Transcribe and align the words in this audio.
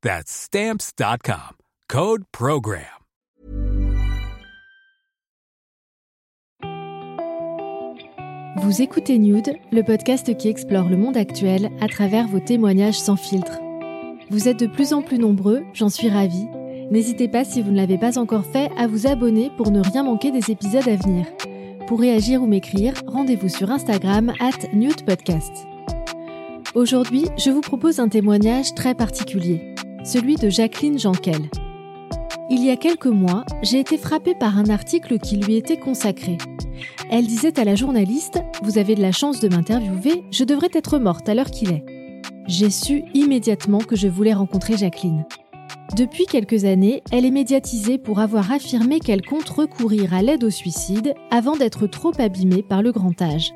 That's 0.00 0.30
Stamps.com. 0.30 1.56
Code 1.88 2.22
Program. 2.30 2.84
Vous 8.58 8.80
écoutez 8.80 9.18
Nude, 9.18 9.56
le 9.72 9.82
podcast 9.82 10.36
qui 10.36 10.48
explore 10.48 10.88
le 10.88 10.96
monde 10.96 11.16
actuel 11.16 11.72
à 11.80 11.88
travers 11.88 12.28
vos 12.28 12.38
témoignages 12.38 13.00
sans 13.00 13.16
filtre. 13.16 13.58
Vous 14.30 14.46
êtes 14.46 14.60
de 14.60 14.68
plus 14.68 14.92
en 14.92 15.02
plus 15.02 15.18
nombreux, 15.18 15.64
j'en 15.74 15.88
suis 15.88 16.08
ravie. 16.08 16.46
N'hésitez 16.92 17.26
pas, 17.26 17.44
si 17.44 17.60
vous 17.60 17.72
ne 17.72 17.76
l'avez 17.76 17.98
pas 17.98 18.18
encore 18.18 18.46
fait, 18.46 18.70
à 18.78 18.86
vous 18.86 19.08
abonner 19.08 19.50
pour 19.56 19.72
ne 19.72 19.80
rien 19.80 20.04
manquer 20.04 20.30
des 20.30 20.52
épisodes 20.52 20.86
à 20.86 20.94
venir. 20.94 21.26
Pour 21.88 21.98
réagir 21.98 22.40
ou 22.40 22.46
m'écrire, 22.46 22.94
rendez-vous 23.08 23.48
sur 23.48 23.72
Instagram 23.72 24.32
at 24.38 24.72
Nude 24.72 25.04
Podcast. 25.04 25.66
Aujourd'hui, 26.76 27.24
je 27.36 27.50
vous 27.50 27.62
propose 27.62 27.98
un 27.98 28.08
témoignage 28.08 28.74
très 28.74 28.94
particulier 28.94 29.74
celui 30.04 30.36
de 30.36 30.48
Jacqueline 30.48 30.98
Jankel. 30.98 31.50
Il 32.50 32.64
y 32.64 32.70
a 32.70 32.76
quelques 32.76 33.06
mois, 33.06 33.44
j'ai 33.62 33.80
été 33.80 33.98
frappée 33.98 34.34
par 34.34 34.58
un 34.58 34.70
article 34.70 35.18
qui 35.18 35.36
lui 35.36 35.56
était 35.56 35.78
consacré. 35.78 36.38
Elle 37.10 37.26
disait 37.26 37.58
à 37.58 37.64
la 37.64 37.74
journaliste 37.74 38.40
Vous 38.62 38.78
avez 38.78 38.94
de 38.94 39.02
la 39.02 39.12
chance 39.12 39.40
de 39.40 39.48
m'interviewer, 39.48 40.24
je 40.30 40.44
devrais 40.44 40.70
être 40.72 40.98
morte 40.98 41.28
à 41.28 41.34
l'heure 41.34 41.50
qu'il 41.50 41.72
est. 41.72 41.84
J'ai 42.46 42.70
su 42.70 43.04
immédiatement 43.12 43.80
que 43.80 43.96
je 43.96 44.08
voulais 44.08 44.32
rencontrer 44.32 44.76
Jacqueline. 44.76 45.26
Depuis 45.96 46.26
quelques 46.26 46.64
années, 46.64 47.02
elle 47.12 47.24
est 47.24 47.30
médiatisée 47.30 47.98
pour 47.98 48.20
avoir 48.20 48.52
affirmé 48.52 49.00
qu'elle 49.00 49.24
compte 49.24 49.48
recourir 49.48 50.14
à 50.14 50.22
l'aide 50.22 50.44
au 50.44 50.50
suicide 50.50 51.14
avant 51.30 51.56
d'être 51.56 51.86
trop 51.86 52.12
abîmée 52.18 52.62
par 52.62 52.82
le 52.82 52.92
grand 52.92 53.20
âge. 53.20 53.52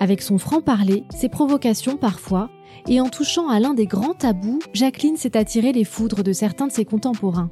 Avec 0.00 0.22
son 0.22 0.38
franc-parler, 0.38 1.04
ses 1.14 1.28
provocations 1.28 1.96
parfois, 1.96 2.50
et 2.88 3.00
en 3.00 3.08
touchant 3.08 3.48
à 3.48 3.60
l'un 3.60 3.74
des 3.74 3.86
grands 3.86 4.14
tabous, 4.14 4.60
Jacqueline 4.72 5.16
s'est 5.16 5.36
attirée 5.36 5.72
les 5.72 5.84
foudres 5.84 6.22
de 6.22 6.32
certains 6.32 6.66
de 6.66 6.72
ses 6.72 6.84
contemporains. 6.84 7.50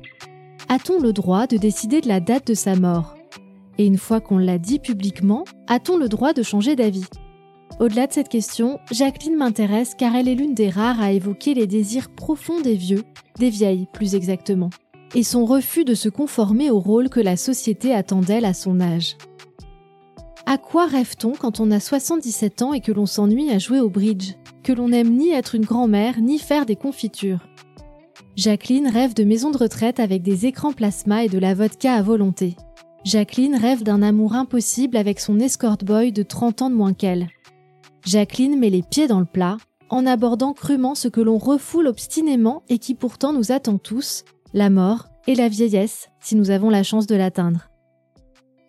A-t-on 0.69 1.01
le 1.01 1.13
droit 1.13 1.47
de 1.47 1.57
décider 1.57 2.01
de 2.01 2.09
la 2.09 2.21
date 2.21 2.47
de 2.49 2.55
sa 2.55 2.77
mort? 2.77 3.15
Et 3.79 3.87
une 3.87 3.99
fois 3.99 4.21
qu'on 4.21 4.39
l'a 4.39 4.59
dit 4.59 4.79
publiquement, 4.79 5.45
a-t-on 5.69 5.97
le 5.97 6.09
droit 6.09 6.33
de 6.33 6.43
changer 6.43 6.77
d'avis? 6.77 7.07
Au-delà 7.81 8.07
de 8.07 8.13
cette 8.13 8.29
question, 8.29 8.79
Jacqueline 8.91 9.37
m'intéresse 9.37 9.95
car 9.97 10.15
elle 10.15 10.29
est 10.29 10.35
l'une 10.35 10.55
des 10.55 10.69
rares 10.69 11.01
à 11.01 11.13
évoquer 11.13 11.55
les 11.55 11.67
désirs 11.67 12.11
profonds 12.11 12.61
des 12.61 12.75
vieux, 12.75 13.03
des 13.39 13.51
vieilles 13.51 13.87
plus 13.92 14.15
exactement, 14.15 14.71
et 15.15 15.23
son 15.23 15.47
refus 15.47 15.85
de 15.85 15.95
se 15.95 16.09
conformer 16.09 16.71
au 16.71 16.79
rôle 16.79 17.09
que 17.09 17.21
la 17.21 17.37
société 17.37 17.95
attend 17.95 18.21
d'elle 18.21 18.45
à 18.45 18.55
son 18.55 18.81
âge. 18.81 19.17
À 20.47 20.58
quoi 20.58 20.86
rêve-t-on 20.86 21.33
quand 21.33 21.61
on 21.61 21.70
a 21.70 21.79
77 21.79 22.63
ans 22.63 22.73
et 22.73 22.80
que 22.80 22.92
l'on 22.92 23.07
s'ennuie 23.07 23.51
à 23.51 23.58
jouer 23.58 23.80
au 23.80 23.89
bridge 23.89 24.35
que 24.64 24.73
l'on 24.73 24.89
n'aime 24.89 25.17
ni 25.17 25.30
être 25.30 25.55
une 25.55 25.64
grand-mère 25.64 26.20
ni 26.20 26.39
faire 26.39 26.67
des 26.67 26.77
confitures? 26.77 27.47
Jacqueline 28.36 28.89
rêve 28.89 29.14
de 29.14 29.25
maisons 29.25 29.51
de 29.51 29.58
retraite 29.58 30.01
avec 30.01 30.23
des 30.23 30.47
écrans 30.47 30.73
plasma 30.73 31.25
et 31.25 31.29
de 31.29 31.39
la 31.39 31.55
vodka 31.55 31.95
à 31.95 32.03
volonté. 32.03 32.57
Jacqueline 33.05 33.57
rêve 33.57 33.83
d'un 33.83 34.03
amour 34.03 34.35
impossible 34.35 34.97
avec 34.97 35.20
son 35.20 35.39
escort 35.39 35.77
boy 35.77 36.13
de 36.13 36.23
30 36.23 36.63
ans 36.63 36.70
de 36.70 36.74
moins 36.74 36.95
qu'elle. 36.95 37.29
Jacqueline 38.05 38.59
met 38.59 38.70
les 38.70 38.83
pieds 38.83 39.07
dans 39.07 39.20
le 39.20 39.27
plat 39.27 39.59
en 39.91 40.07
abordant 40.07 40.55
crûment 40.55 40.95
ce 40.95 41.09
que 41.09 41.20
l'on 41.20 41.39
refoule 41.39 41.86
obstinément 41.86 42.63
et 42.69 42.79
qui 42.79 42.95
pourtant 42.95 43.33
nous 43.33 43.53
attend 43.53 43.79
tous, 43.79 44.24
la 44.55 44.70
mort 44.70 45.09
et 45.27 45.35
la 45.35 45.48
vieillesse, 45.48 46.09
si 46.20 46.35
nous 46.35 46.51
avons 46.51 46.70
la 46.70 46.83
chance 46.83 47.07
de 47.07 47.14
l'atteindre. 47.14 47.72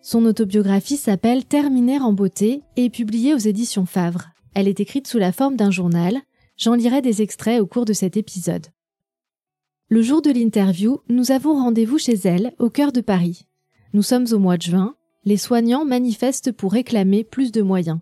Son 0.06 0.26
autobiographie 0.26 0.98
s'appelle 0.98 1.46
Terminer 1.46 1.98
en 2.00 2.12
beauté 2.12 2.60
et 2.76 2.84
est 2.84 2.90
publiée 2.90 3.32
aux 3.32 3.38
éditions 3.38 3.86
Favre. 3.86 4.26
Elle 4.52 4.68
est 4.68 4.78
écrite 4.78 5.08
sous 5.08 5.16
la 5.16 5.32
forme 5.32 5.56
d'un 5.56 5.70
journal. 5.70 6.20
J'en 6.58 6.74
lirai 6.74 7.00
des 7.00 7.22
extraits 7.22 7.58
au 7.58 7.66
cours 7.66 7.86
de 7.86 7.94
cet 7.94 8.18
épisode. 8.18 8.66
Le 9.88 10.02
jour 10.02 10.20
de 10.20 10.30
l'interview, 10.30 11.00
nous 11.08 11.32
avons 11.32 11.54
rendez-vous 11.54 11.96
chez 11.96 12.16
elle, 12.24 12.52
au 12.58 12.68
cœur 12.68 12.92
de 12.92 13.00
Paris. 13.00 13.46
Nous 13.94 14.02
sommes 14.02 14.26
au 14.32 14.38
mois 14.38 14.58
de 14.58 14.62
juin. 14.62 14.94
Les 15.24 15.38
soignants 15.38 15.86
manifestent 15.86 16.52
pour 16.52 16.72
réclamer 16.72 17.24
plus 17.24 17.50
de 17.50 17.62
moyens. 17.62 18.00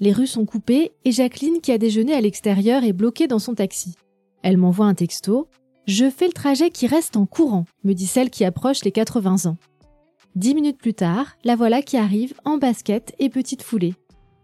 Les 0.00 0.12
rues 0.12 0.26
sont 0.26 0.44
coupées 0.44 0.92
et 1.06 1.12
Jacqueline, 1.12 1.62
qui 1.62 1.72
a 1.72 1.78
déjeuné 1.78 2.12
à 2.12 2.20
l'extérieur, 2.20 2.84
est 2.84 2.92
bloquée 2.92 3.26
dans 3.26 3.38
son 3.38 3.54
taxi. 3.54 3.94
Elle 4.42 4.58
m'envoie 4.58 4.84
un 4.84 4.94
texto. 4.94 5.48
Je 5.86 6.10
fais 6.10 6.26
le 6.26 6.34
trajet 6.34 6.68
qui 6.68 6.86
reste 6.86 7.16
en 7.16 7.24
courant, 7.24 7.64
me 7.84 7.94
dit 7.94 8.06
celle 8.06 8.28
qui 8.28 8.44
approche 8.44 8.84
les 8.84 8.92
80 8.92 9.46
ans. 9.46 9.56
Dix 10.34 10.54
minutes 10.54 10.78
plus 10.78 10.94
tard, 10.94 11.36
la 11.44 11.56
voilà 11.56 11.82
qui 11.82 11.98
arrive 11.98 12.32
en 12.46 12.56
basket 12.56 13.14
et 13.18 13.28
petite 13.28 13.62
foulée. 13.62 13.94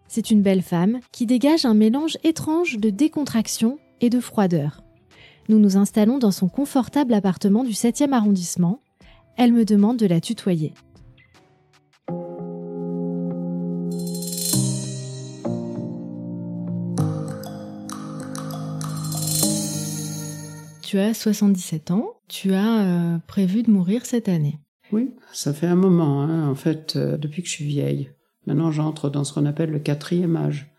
C'est 0.07 0.31
une 0.31 0.43
belle 0.43 0.61
femme 0.61 1.01
qui 1.13 1.25
dégage 1.25 1.65
un 1.65 1.73
mélange 1.73 2.19
étrange 2.25 2.77
de 2.77 2.91
décontraction 2.91 3.79
et 4.03 4.11
de 4.11 4.21
froideur. 4.21 4.83
Nous 5.49 5.59
nous 5.59 5.79
installons 5.79 6.19
dans 6.19 6.31
son 6.31 6.51
confortable 6.51 7.15
appartement 7.15 7.65
du 7.65 7.73
7e 7.73 8.13
arrondissement. 8.13 8.81
Elle 9.39 9.55
me 9.55 9.65
demande 9.65 9.97
de 9.97 10.07
la 10.07 10.21
tutoyer. 10.21 10.75
Tu 20.83 20.99
as 20.99 21.15
77 21.15 21.93
ans, 21.93 22.13
tu 22.29 22.53
as 22.53 22.83
euh, 22.83 23.19
prévu 23.27 23.63
de 23.63 23.71
mourir 23.71 24.05
cette 24.05 24.29
année. 24.29 24.59
Oui, 24.93 25.11
ça 25.33 25.53
fait 25.53 25.67
un 25.67 25.77
moment, 25.77 26.23
hein, 26.23 26.49
en 26.49 26.55
fait, 26.55 26.97
euh, 26.97 27.17
depuis 27.17 27.43
que 27.43 27.49
je 27.49 27.55
suis 27.55 27.67
vieille. 27.67 28.11
Maintenant, 28.47 28.71
j'entre 28.71 29.11
dans 29.11 29.25
ce 29.25 29.33
qu'on 29.33 29.47
appelle 29.47 29.71
le 29.71 29.79
quatrième 29.79 30.37
âge. 30.37 30.73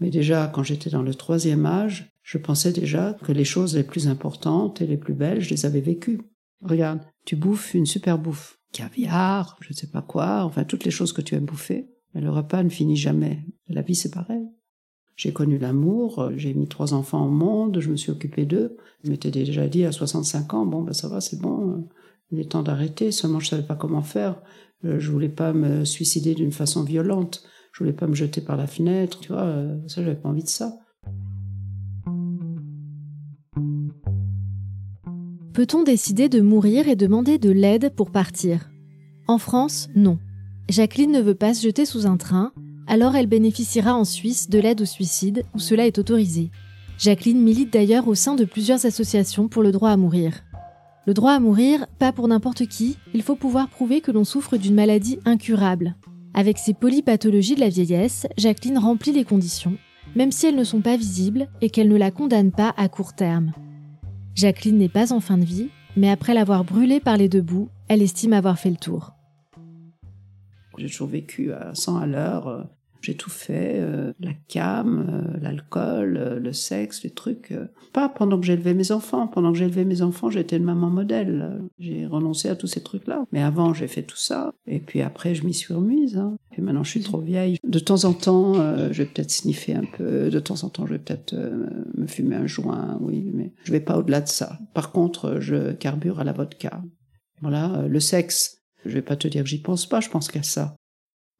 Mais 0.00 0.10
déjà, 0.10 0.50
quand 0.52 0.62
j'étais 0.62 0.90
dans 0.90 1.02
le 1.02 1.14
troisième 1.14 1.66
âge, 1.66 2.10
je 2.22 2.38
pensais 2.38 2.72
déjà 2.72 3.16
que 3.22 3.32
les 3.32 3.44
choses 3.44 3.76
les 3.76 3.82
plus 3.82 4.08
importantes 4.08 4.80
et 4.80 4.86
les 4.86 4.96
plus 4.96 5.14
belles, 5.14 5.40
je 5.40 5.50
les 5.50 5.66
avais 5.66 5.80
vécues. 5.80 6.22
Regarde, 6.62 7.00
tu 7.26 7.36
bouffes 7.36 7.74
une 7.74 7.86
super 7.86 8.18
bouffe. 8.18 8.58
Caviar, 8.72 9.58
je 9.60 9.70
ne 9.70 9.74
sais 9.74 9.88
pas 9.88 10.02
quoi, 10.02 10.44
enfin 10.44 10.62
toutes 10.64 10.84
les 10.84 10.92
choses 10.92 11.12
que 11.12 11.20
tu 11.20 11.34
aimes 11.34 11.44
bouffer. 11.44 11.90
Mais 12.14 12.20
le 12.20 12.30
repas 12.30 12.62
ne 12.62 12.68
finit 12.68 12.96
jamais. 12.96 13.44
La 13.68 13.82
vie, 13.82 13.94
c'est 13.96 14.14
pareil. 14.14 14.46
J'ai 15.16 15.32
connu 15.32 15.58
l'amour, 15.58 16.30
j'ai 16.36 16.54
mis 16.54 16.68
trois 16.68 16.94
enfants 16.94 17.26
au 17.26 17.30
monde, 17.30 17.80
je 17.80 17.90
me 17.90 17.96
suis 17.96 18.10
occupé 18.10 18.46
d'eux. 18.46 18.76
Je 19.04 19.10
m'étais 19.10 19.30
déjà 19.30 19.68
dit 19.68 19.84
à 19.84 19.92
65 19.92 20.54
ans, 20.54 20.64
bon, 20.64 20.82
ben 20.82 20.94
ça 20.94 21.08
va, 21.08 21.20
c'est 21.20 21.40
bon, 21.40 21.88
il 22.32 22.40
est 22.40 22.50
temps 22.50 22.62
d'arrêter, 22.62 23.10
seulement 23.10 23.40
je 23.40 23.48
savais 23.48 23.62
pas 23.62 23.74
comment 23.74 24.02
faire. 24.02 24.40
Euh, 24.84 24.98
je 24.98 25.10
voulais 25.10 25.28
pas 25.28 25.52
me 25.52 25.84
suicider 25.84 26.34
d'une 26.34 26.52
façon 26.52 26.84
violente. 26.84 27.42
Je 27.72 27.80
voulais 27.80 27.92
pas 27.92 28.06
me 28.06 28.14
jeter 28.14 28.40
par 28.40 28.56
la 28.56 28.66
fenêtre, 28.66 29.20
tu 29.20 29.28
vois. 29.32 29.42
Euh, 29.42 29.76
ça, 29.86 30.02
j'avais 30.02 30.16
pas 30.16 30.28
envie 30.28 30.42
de 30.42 30.48
ça. 30.48 30.76
Peut-on 35.52 35.82
décider 35.82 36.28
de 36.28 36.40
mourir 36.40 36.88
et 36.88 36.96
demander 36.96 37.38
de 37.38 37.50
l'aide 37.50 37.92
pour 37.94 38.10
partir? 38.10 38.70
En 39.26 39.38
France, 39.38 39.88
non. 39.94 40.18
Jacqueline 40.68 41.12
ne 41.12 41.20
veut 41.20 41.34
pas 41.34 41.54
se 41.54 41.62
jeter 41.62 41.84
sous 41.84 42.06
un 42.06 42.16
train, 42.16 42.52
alors 42.86 43.16
elle 43.16 43.26
bénéficiera 43.26 43.94
en 43.94 44.04
Suisse 44.04 44.48
de 44.48 44.58
l'aide 44.58 44.80
au 44.80 44.84
suicide 44.84 45.44
où 45.54 45.58
cela 45.58 45.86
est 45.86 45.98
autorisé. 45.98 46.50
Jacqueline 46.98 47.40
milite 47.40 47.72
d'ailleurs 47.72 48.08
au 48.08 48.14
sein 48.14 48.36
de 48.36 48.44
plusieurs 48.44 48.86
associations 48.86 49.48
pour 49.48 49.62
le 49.62 49.72
droit 49.72 49.90
à 49.90 49.96
mourir. 49.96 50.42
Le 51.06 51.14
droit 51.14 51.32
à 51.32 51.40
mourir, 51.40 51.86
pas 51.98 52.12
pour 52.12 52.28
n'importe 52.28 52.66
qui, 52.66 52.98
il 53.14 53.22
faut 53.22 53.36
pouvoir 53.36 53.68
prouver 53.68 54.00
que 54.00 54.10
l'on 54.10 54.24
souffre 54.24 54.56
d'une 54.56 54.74
maladie 54.74 55.18
incurable. 55.24 55.96
Avec 56.34 56.58
ses 56.58 56.74
polypathologies 56.74 57.54
de 57.54 57.60
la 57.60 57.68
vieillesse, 57.68 58.26
Jacqueline 58.36 58.78
remplit 58.78 59.12
les 59.12 59.24
conditions, 59.24 59.76
même 60.14 60.30
si 60.30 60.46
elles 60.46 60.56
ne 60.56 60.64
sont 60.64 60.82
pas 60.82 60.96
visibles 60.96 61.48
et 61.60 61.70
qu'elles 61.70 61.88
ne 61.88 61.96
la 61.96 62.10
condamnent 62.10 62.52
pas 62.52 62.74
à 62.76 62.88
court 62.88 63.14
terme. 63.14 63.52
Jacqueline 64.34 64.78
n'est 64.78 64.88
pas 64.88 65.12
en 65.12 65.20
fin 65.20 65.38
de 65.38 65.44
vie, 65.44 65.70
mais 65.96 66.10
après 66.10 66.34
l'avoir 66.34 66.64
brûlée 66.64 67.00
par 67.00 67.16
les 67.16 67.28
deux 67.28 67.42
bouts, 67.42 67.68
elle 67.88 68.02
estime 68.02 68.32
avoir 68.32 68.58
fait 68.58 68.70
le 68.70 68.76
tour. 68.76 69.12
J'ai 70.78 70.86
toujours 70.86 71.08
vécu 71.08 71.52
à 71.52 71.74
100 71.74 71.96
à 71.96 72.06
l'heure. 72.06 72.68
J'ai 73.00 73.14
tout 73.14 73.30
fait, 73.30 73.76
euh, 73.76 74.12
la 74.20 74.32
cam, 74.48 75.06
euh, 75.08 75.38
l'alcool, 75.40 76.18
euh, 76.18 76.38
le 76.38 76.52
sexe, 76.52 77.02
les 77.02 77.10
trucs. 77.10 77.54
Pas 77.92 78.10
pendant 78.10 78.38
que 78.38 78.44
j'élevais 78.44 78.74
mes 78.74 78.92
enfants. 78.92 79.26
Pendant 79.26 79.52
que 79.52 79.58
j'élevais 79.58 79.84
mes 79.84 80.02
enfants, 80.02 80.28
j'étais 80.28 80.58
une 80.58 80.64
maman 80.64 80.90
modèle. 80.90 81.60
J'ai 81.78 82.06
renoncé 82.06 82.48
à 82.48 82.56
tous 82.56 82.66
ces 82.66 82.82
trucs-là. 82.82 83.24
Mais 83.32 83.42
avant, 83.42 83.72
j'ai 83.72 83.88
fait 83.88 84.02
tout 84.02 84.16
ça. 84.16 84.52
Et 84.66 84.80
puis 84.80 85.00
après, 85.00 85.34
je 85.34 85.46
m'y 85.46 85.54
suis 85.54 85.72
remise. 85.72 86.18
Hein. 86.18 86.36
Et 86.56 86.60
maintenant, 86.60 86.84
je 86.84 86.90
suis 86.90 87.00
trop 87.00 87.20
vieille. 87.20 87.56
De 87.64 87.78
temps 87.78 88.04
en 88.04 88.12
temps, 88.12 88.54
je 88.54 89.02
vais 89.02 89.06
peut-être 89.06 89.30
sniffer 89.30 89.74
un 89.74 89.84
peu. 89.96 90.28
De 90.28 90.40
temps 90.40 90.62
en 90.64 90.68
temps, 90.68 90.86
je 90.86 90.92
vais 90.92 90.98
peut-être 90.98 91.34
me 91.96 92.06
fumer 92.06 92.36
un 92.36 92.46
joint. 92.46 92.98
Oui, 93.00 93.30
mais 93.32 93.52
je 93.64 93.72
vais 93.72 93.80
pas 93.80 93.96
au-delà 93.96 94.20
de 94.20 94.28
ça. 94.28 94.58
Par 94.74 94.92
contre, 94.92 95.40
je 95.40 95.72
carbure 95.72 96.20
à 96.20 96.24
la 96.24 96.32
vodka. 96.32 96.82
Voilà, 97.40 97.84
le 97.88 98.00
sexe. 98.00 98.58
Je 98.84 98.92
vais 98.92 99.02
pas 99.02 99.16
te 99.16 99.28
dire 99.28 99.42
que 99.42 99.48
j'y 99.48 99.60
pense 99.60 99.86
pas, 99.86 100.00
je 100.00 100.08
pense 100.08 100.28
qu'à 100.28 100.42
ça. 100.42 100.74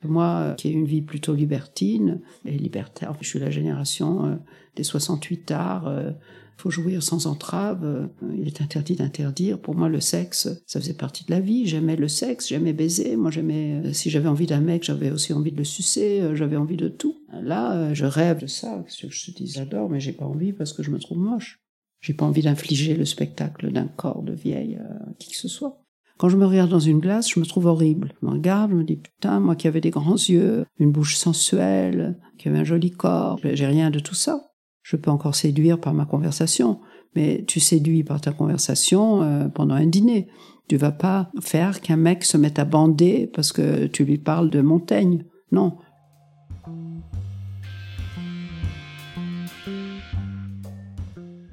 Moi, 0.05 0.25
euh, 0.25 0.55
qui 0.55 0.69
ai 0.69 0.71
une 0.73 0.87
vie 0.87 1.03
plutôt 1.03 1.35
libertine 1.35 2.21
et 2.47 2.57
libertaire, 2.57 3.15
je 3.21 3.29
suis 3.29 3.39
la 3.39 3.51
génération 3.51 4.27
euh, 4.27 4.37
des 4.77 4.83
68 4.83 5.51
arts, 5.51 5.89
euh, 5.89 6.11
faut 6.57 6.71
jouir 6.71 7.03
sans 7.03 7.27
entrave, 7.27 8.11
il 8.37 8.47
est 8.47 8.61
interdit 8.61 8.95
d'interdire. 8.95 9.59
Pour 9.59 9.75
moi, 9.75 9.89
le 9.89 10.01
sexe, 10.01 10.47
ça 10.67 10.79
faisait 10.79 10.93
partie 10.93 11.25
de 11.25 11.31
la 11.31 11.41
vie. 11.41 11.67
J'aimais 11.67 11.97
le 11.97 12.07
sexe, 12.07 12.49
j'aimais 12.49 12.75
baiser. 12.75 13.17
Moi, 13.17 13.31
j'aimais, 13.31 13.95
si 13.95 14.11
j'avais 14.11 14.29
envie 14.29 14.45
d'un 14.45 14.61
mec, 14.61 14.85
j'avais 14.85 15.11
aussi 15.11 15.33
envie 15.33 15.53
de 15.53 15.57
le 15.57 15.65
sucer, 15.65 16.23
j'avais 16.35 16.57
envie 16.57 16.77
de 16.77 16.89
tout. 16.89 17.17
Là, 17.33 17.95
je 17.95 18.05
rêve 18.05 18.41
de 18.41 18.47
ça. 18.47 18.85
Je 18.89 19.07
te 19.07 19.31
dis, 19.39 19.47
j'adore, 19.47 19.89
mais 19.89 20.01
j'ai 20.01 20.13
pas 20.13 20.27
envie 20.27 20.53
parce 20.53 20.75
que 20.75 20.83
je 20.83 20.91
me 20.91 20.99
trouve 20.99 21.17
moche. 21.17 21.63
J'ai 22.03 22.13
pas 22.13 22.27
envie 22.27 22.43
d'infliger 22.43 22.95
le 22.95 23.07
spectacle 23.07 23.73
d'un 23.73 23.89
corps 23.89 24.23
de 24.23 24.35
vieille 24.35 24.77
à 24.77 25.15
qui 25.19 25.31
que 25.31 25.39
ce 25.39 25.49
soit. 25.49 25.80
Quand 26.21 26.29
je 26.29 26.37
me 26.37 26.45
regarde 26.45 26.69
dans 26.69 26.79
une 26.79 26.99
glace, 26.99 27.31
je 27.31 27.41
me 27.41 27.47
trouve 27.47 27.65
horrible. 27.65 28.13
Je 28.21 28.27
me 28.27 28.33
regarde, 28.33 28.73
je 28.73 28.77
me 28.77 28.85
dis 28.85 28.97
putain, 28.97 29.41
moi 29.41 29.57
qui 29.57 29.67
avais 29.67 29.81
des 29.81 29.89
grands 29.89 30.13
yeux, 30.13 30.67
une 30.79 30.93
bouche 30.93 31.17
sensuelle, 31.17 32.19
qui 32.37 32.49
avait 32.49 32.59
un 32.59 32.65
joli 32.65 32.91
corps, 32.91 33.41
j'ai 33.43 33.67
rien 33.67 33.89
de 33.89 34.01
tout 34.01 34.15
ça. 34.15 34.51
Je 34.83 34.97
peux 34.97 35.11
encore 35.11 35.35
séduire 35.35 35.81
par 35.81 35.95
ma 35.95 36.05
conversation, 36.05 36.81
mais 37.17 37.43
tu 37.49 37.59
séduis 37.59 38.05
par 38.05 38.21
ta 38.21 38.33
conversation 38.33 39.23
euh, 39.23 39.49
pendant 39.49 39.75
un 39.75 39.87
dîner. 39.87 40.29
Tu 40.69 40.77
vas 40.77 40.93
pas 40.93 41.31
faire 41.41 41.81
qu'un 41.81 41.97
mec 41.97 42.23
se 42.25 42.37
mette 42.37 42.59
à 42.59 42.67
bander 42.67 43.31
parce 43.35 43.51
que 43.51 43.87
tu 43.87 44.05
lui 44.05 44.19
parles 44.19 44.51
de 44.51 44.61
Montaigne. 44.61 45.25
Non. 45.53 45.79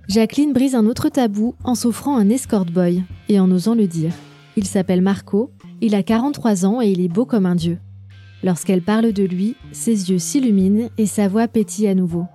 Jacqueline 0.09 0.51
brise 0.51 0.75
un 0.75 0.85
autre 0.87 1.07
tabou 1.07 1.55
en 1.63 1.73
s'offrant 1.73 2.17
un 2.17 2.27
escort 2.27 2.65
boy 2.65 3.03
et 3.29 3.39
en 3.39 3.49
osant 3.49 3.73
le 3.73 3.87
dire. 3.87 4.11
Il 4.57 4.65
s'appelle 4.65 5.03
Marco, 5.03 5.51
il 5.81 5.93
a 5.93 6.01
43 6.01 6.65
ans 6.65 6.81
et 6.81 6.89
il 6.89 6.99
est 6.99 7.07
beau 7.07 7.25
comme 7.25 7.45
un 7.45 7.53
dieu. 7.53 7.77
Lorsqu'elle 8.43 8.81
parle 8.81 9.13
de 9.13 9.23
lui, 9.23 9.55
ses 9.71 10.09
yeux 10.09 10.17
s'illuminent 10.17 10.89
et 10.97 11.05
sa 11.05 11.27
voix 11.27 11.47
pétille 11.47 11.87
à 11.87 11.93
nouveau. 11.93 12.25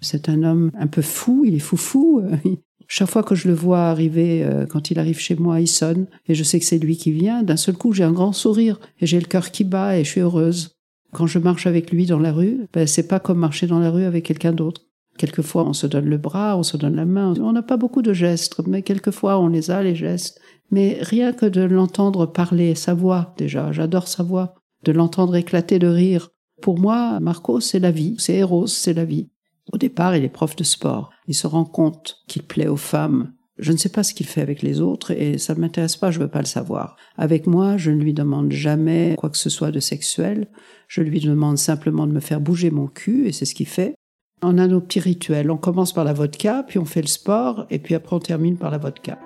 C'est 0.00 0.28
un 0.28 0.42
homme 0.42 0.72
un 0.76 0.88
peu 0.88 1.02
fou, 1.02 1.44
il 1.46 1.54
est 1.54 1.60
foufou. 1.60 2.20
Chaque 2.88 3.08
fois 3.08 3.22
que 3.22 3.36
je 3.36 3.46
le 3.46 3.54
vois 3.54 3.90
arriver, 3.90 4.42
euh, 4.42 4.66
quand 4.66 4.90
il 4.90 4.98
arrive 4.98 5.20
chez 5.20 5.36
moi, 5.36 5.60
il 5.60 5.68
sonne 5.68 6.06
et 6.26 6.34
je 6.34 6.42
sais 6.42 6.58
que 6.58 6.64
c'est 6.64 6.78
lui 6.78 6.96
qui 6.96 7.12
vient. 7.12 7.44
D'un 7.44 7.56
seul 7.56 7.76
coup, 7.76 7.92
j'ai 7.92 8.02
un 8.02 8.12
grand 8.12 8.32
sourire 8.32 8.80
et 9.00 9.06
j'ai 9.06 9.20
le 9.20 9.26
cœur 9.26 9.52
qui 9.52 9.62
bat 9.62 9.98
et 9.98 10.04
je 10.04 10.10
suis 10.10 10.20
heureuse. 10.20 10.78
Quand 11.12 11.28
je 11.28 11.38
marche 11.38 11.68
avec 11.68 11.92
lui 11.92 12.06
dans 12.06 12.18
la 12.18 12.32
rue, 12.32 12.66
ben, 12.72 12.88
c'est 12.88 13.06
pas 13.06 13.20
comme 13.20 13.38
marcher 13.38 13.68
dans 13.68 13.78
la 13.78 13.90
rue 13.90 14.04
avec 14.04 14.24
quelqu'un 14.24 14.52
d'autre. 14.52 14.87
Quelquefois, 15.18 15.66
on 15.66 15.72
se 15.72 15.86
donne 15.86 16.06
le 16.06 16.16
bras, 16.16 16.56
on 16.56 16.62
se 16.62 16.76
donne 16.76 16.96
la 16.96 17.04
main. 17.04 17.34
On 17.40 17.52
n'a 17.52 17.62
pas 17.62 17.76
beaucoup 17.76 18.02
de 18.02 18.12
gestes, 18.12 18.60
mais 18.66 18.82
quelquefois, 18.82 19.38
on 19.38 19.48
les 19.48 19.70
a, 19.70 19.82
les 19.82 19.96
gestes. 19.96 20.40
Mais 20.70 20.98
rien 21.00 21.32
que 21.32 21.46
de 21.46 21.62
l'entendre 21.62 22.26
parler, 22.26 22.74
sa 22.74 22.94
voix, 22.94 23.34
déjà, 23.36 23.72
j'adore 23.72 24.06
sa 24.06 24.22
voix, 24.22 24.54
de 24.84 24.92
l'entendre 24.92 25.34
éclater 25.34 25.78
de 25.78 25.88
rire. 25.88 26.30
Pour 26.62 26.78
moi, 26.78 27.18
Marco, 27.20 27.60
c'est 27.60 27.80
la 27.80 27.90
vie. 27.90 28.14
C'est 28.18 28.36
Eros, 28.36 28.68
c'est 28.68 28.94
la 28.94 29.04
vie. 29.04 29.28
Au 29.72 29.76
départ, 29.76 30.16
il 30.16 30.24
est 30.24 30.28
prof 30.28 30.56
de 30.56 30.64
sport. 30.64 31.10
Il 31.26 31.34
se 31.34 31.46
rend 31.46 31.64
compte 31.64 32.18
qu'il 32.26 32.44
plaît 32.44 32.68
aux 32.68 32.76
femmes. 32.76 33.32
Je 33.58 33.72
ne 33.72 33.76
sais 33.76 33.88
pas 33.88 34.04
ce 34.04 34.14
qu'il 34.14 34.26
fait 34.26 34.40
avec 34.40 34.62
les 34.62 34.80
autres 34.80 35.10
et 35.10 35.36
ça 35.36 35.54
ne 35.54 35.60
m'intéresse 35.60 35.96
pas, 35.96 36.12
je 36.12 36.20
ne 36.20 36.24
veux 36.24 36.30
pas 36.30 36.38
le 36.38 36.46
savoir. 36.46 36.96
Avec 37.16 37.48
moi, 37.48 37.76
je 37.76 37.90
ne 37.90 38.00
lui 38.00 38.14
demande 38.14 38.52
jamais 38.52 39.16
quoi 39.18 39.30
que 39.30 39.36
ce 39.36 39.50
soit 39.50 39.72
de 39.72 39.80
sexuel. 39.80 40.46
Je 40.86 41.02
lui 41.02 41.18
demande 41.18 41.58
simplement 41.58 42.06
de 42.06 42.12
me 42.12 42.20
faire 42.20 42.40
bouger 42.40 42.70
mon 42.70 42.86
cul 42.86 43.26
et 43.26 43.32
c'est 43.32 43.44
ce 43.44 43.56
qu'il 43.56 43.66
fait. 43.66 43.94
On 44.40 44.56
a 44.58 44.68
nos 44.68 44.80
petits 44.80 45.00
rituels. 45.00 45.50
On 45.50 45.56
commence 45.56 45.92
par 45.92 46.04
la 46.04 46.12
vodka, 46.12 46.64
puis 46.66 46.78
on 46.78 46.84
fait 46.84 47.00
le 47.00 47.08
sport, 47.08 47.66
et 47.70 47.80
puis 47.80 47.96
après 47.96 48.14
on 48.14 48.20
termine 48.20 48.56
par 48.56 48.70
la 48.70 48.78
vodka. 48.78 49.18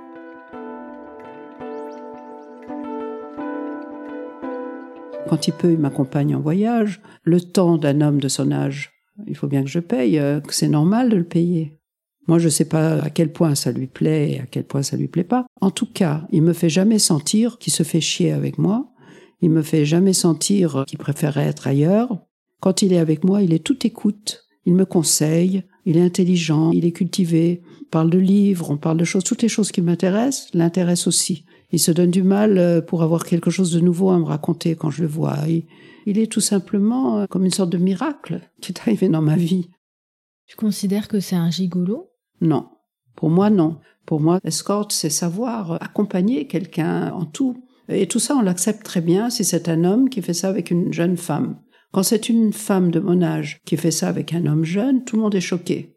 Quand 5.28 5.46
il 5.46 5.52
peut, 5.52 5.72
il 5.72 5.78
m'accompagne 5.78 6.34
en 6.34 6.40
voyage. 6.40 7.02
Le 7.24 7.40
temps 7.40 7.76
d'un 7.76 8.00
homme 8.00 8.20
de 8.20 8.28
son 8.28 8.50
âge, 8.52 8.92
il 9.26 9.36
faut 9.36 9.48
bien 9.48 9.62
que 9.62 9.68
je 9.68 9.80
paye, 9.80 10.18
euh, 10.18 10.40
c'est 10.48 10.68
normal 10.68 11.10
de 11.10 11.16
le 11.16 11.24
payer. 11.24 11.78
Moi, 12.26 12.38
je 12.38 12.46
ne 12.46 12.50
sais 12.50 12.64
pas 12.64 13.02
à 13.02 13.10
quel 13.10 13.32
point 13.32 13.54
ça 13.54 13.72
lui 13.72 13.88
plaît 13.88 14.32
et 14.32 14.40
à 14.40 14.46
quel 14.46 14.64
point 14.64 14.82
ça 14.82 14.96
lui 14.96 15.08
plaît 15.08 15.24
pas. 15.24 15.44
En 15.60 15.70
tout 15.70 15.90
cas, 15.92 16.26
il 16.30 16.42
me 16.42 16.52
fait 16.52 16.70
jamais 16.70 16.98
sentir 16.98 17.58
qu'il 17.58 17.72
se 17.72 17.82
fait 17.82 18.00
chier 18.00 18.32
avec 18.32 18.58
moi. 18.58 18.92
Il 19.40 19.50
me 19.50 19.62
fait 19.62 19.84
jamais 19.84 20.12
sentir 20.12 20.84
qu'il 20.86 20.98
préférerait 20.98 21.48
être 21.48 21.66
ailleurs. 21.66 22.24
Quand 22.60 22.80
il 22.80 22.92
est 22.92 22.98
avec 22.98 23.24
moi, 23.24 23.42
il 23.42 23.52
est 23.52 23.64
tout 23.64 23.86
écoute. 23.86 24.46
Il 24.64 24.74
me 24.74 24.84
conseille, 24.84 25.64
il 25.84 25.96
est 25.96 26.02
intelligent, 26.02 26.70
il 26.70 26.84
est 26.84 26.92
cultivé, 26.92 27.62
on 27.80 27.90
parle 27.90 28.10
de 28.10 28.18
livres, 28.18 28.70
on 28.70 28.76
parle 28.76 28.96
de 28.96 29.04
choses, 29.04 29.24
toutes 29.24 29.42
les 29.42 29.48
choses 29.48 29.72
qui 29.72 29.82
m'intéressent 29.82 30.48
l'intéressent 30.54 31.08
aussi. 31.08 31.44
Il 31.72 31.78
se 31.78 31.90
donne 31.90 32.10
du 32.10 32.22
mal 32.22 32.58
euh, 32.58 32.80
pour 32.80 33.02
avoir 33.02 33.24
quelque 33.24 33.50
chose 33.50 33.72
de 33.72 33.80
nouveau 33.80 34.10
à 34.10 34.18
me 34.18 34.24
raconter 34.24 34.76
quand 34.76 34.90
je 34.90 35.02
le 35.02 35.08
vois. 35.08 35.38
Il, 36.06 36.18
est 36.18 36.30
tout 36.30 36.40
simplement 36.40 37.20
euh, 37.20 37.26
comme 37.26 37.44
une 37.44 37.50
sorte 37.50 37.70
de 37.70 37.78
miracle 37.78 38.40
qui 38.60 38.72
est 38.72 38.80
arrivé 38.80 39.08
dans 39.08 39.22
ma 39.22 39.36
vie. 39.36 39.70
Tu 40.46 40.56
considères 40.56 41.08
que 41.08 41.18
c'est 41.18 41.36
un 41.36 41.50
gigolo? 41.50 42.10
Non. 42.40 42.68
Pour 43.16 43.30
moi, 43.30 43.48
non. 43.48 43.78
Pour 44.04 44.20
moi, 44.20 44.38
escorte, 44.44 44.92
c'est 44.92 45.10
savoir 45.10 45.82
accompagner 45.82 46.46
quelqu'un 46.46 47.10
en 47.12 47.24
tout. 47.24 47.64
Et 47.88 48.06
tout 48.06 48.18
ça, 48.18 48.36
on 48.36 48.42
l'accepte 48.42 48.84
très 48.84 49.00
bien 49.00 49.30
si 49.30 49.44
c'est 49.44 49.68
un 49.68 49.84
homme 49.84 50.08
qui 50.08 50.22
fait 50.22 50.34
ça 50.34 50.48
avec 50.48 50.70
une 50.70 50.92
jeune 50.92 51.16
femme. 51.16 51.58
Quand 51.92 52.02
c'est 52.02 52.30
une 52.30 52.54
femme 52.54 52.90
de 52.90 53.00
mon 53.00 53.20
âge 53.20 53.60
qui 53.66 53.76
fait 53.76 53.90
ça 53.90 54.08
avec 54.08 54.32
un 54.32 54.46
homme 54.46 54.64
jeune, 54.64 55.04
tout 55.04 55.16
le 55.16 55.22
monde 55.22 55.34
est 55.34 55.42
choqué. 55.42 55.94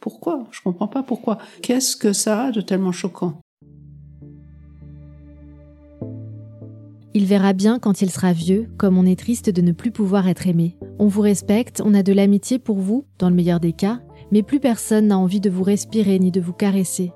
Pourquoi? 0.00 0.44
Je 0.52 0.60
comprends 0.62 0.86
pas 0.86 1.02
pourquoi. 1.02 1.38
Qu'est-ce 1.60 1.96
que 1.96 2.12
ça 2.12 2.44
a 2.44 2.50
de 2.52 2.60
tellement 2.60 2.92
choquant? 2.92 3.40
Il 7.14 7.26
verra 7.26 7.52
bien 7.52 7.80
quand 7.80 8.00
il 8.00 8.10
sera 8.10 8.32
vieux, 8.32 8.68
comme 8.76 8.96
on 8.96 9.06
est 9.06 9.18
triste 9.18 9.50
de 9.50 9.60
ne 9.60 9.72
plus 9.72 9.90
pouvoir 9.90 10.28
être 10.28 10.46
aimé. 10.46 10.76
On 11.00 11.08
vous 11.08 11.20
respecte, 11.20 11.82
on 11.84 11.94
a 11.94 12.04
de 12.04 12.12
l'amitié 12.12 12.60
pour 12.60 12.78
vous, 12.78 13.04
dans 13.18 13.28
le 13.28 13.34
meilleur 13.34 13.58
des 13.58 13.72
cas, 13.72 14.00
mais 14.30 14.44
plus 14.44 14.60
personne 14.60 15.08
n'a 15.08 15.18
envie 15.18 15.40
de 15.40 15.50
vous 15.50 15.64
respirer 15.64 16.16
ni 16.20 16.30
de 16.30 16.40
vous 16.40 16.52
caresser. 16.52 17.12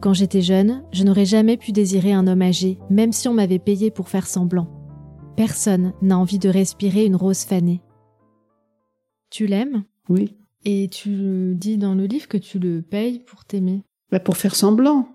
Quand 0.00 0.14
j'étais 0.14 0.42
jeune, 0.42 0.82
je 0.90 1.04
n'aurais 1.04 1.26
jamais 1.26 1.58
pu 1.58 1.70
désirer 1.70 2.12
un 2.12 2.26
homme 2.26 2.42
âgé, 2.42 2.78
même 2.90 3.12
si 3.12 3.28
on 3.28 3.34
m'avait 3.34 3.60
payé 3.60 3.92
pour 3.92 4.08
faire 4.08 4.26
semblant. 4.26 4.83
Personne 5.36 5.92
n'a 6.00 6.16
envie 6.16 6.38
de 6.38 6.48
respirer 6.48 7.04
une 7.04 7.16
rose 7.16 7.42
fanée. 7.42 7.80
Tu 9.30 9.46
l'aimes? 9.46 9.82
Oui. 10.08 10.36
Et 10.64 10.88
tu 10.88 11.54
dis 11.56 11.76
dans 11.76 11.94
le 11.94 12.04
livre 12.04 12.28
que 12.28 12.38
tu 12.38 12.58
le 12.58 12.82
payes 12.82 13.18
pour 13.18 13.44
t'aimer 13.44 13.82
bah 14.12 14.20
Pour 14.20 14.36
faire 14.36 14.54
semblant. 14.54 15.08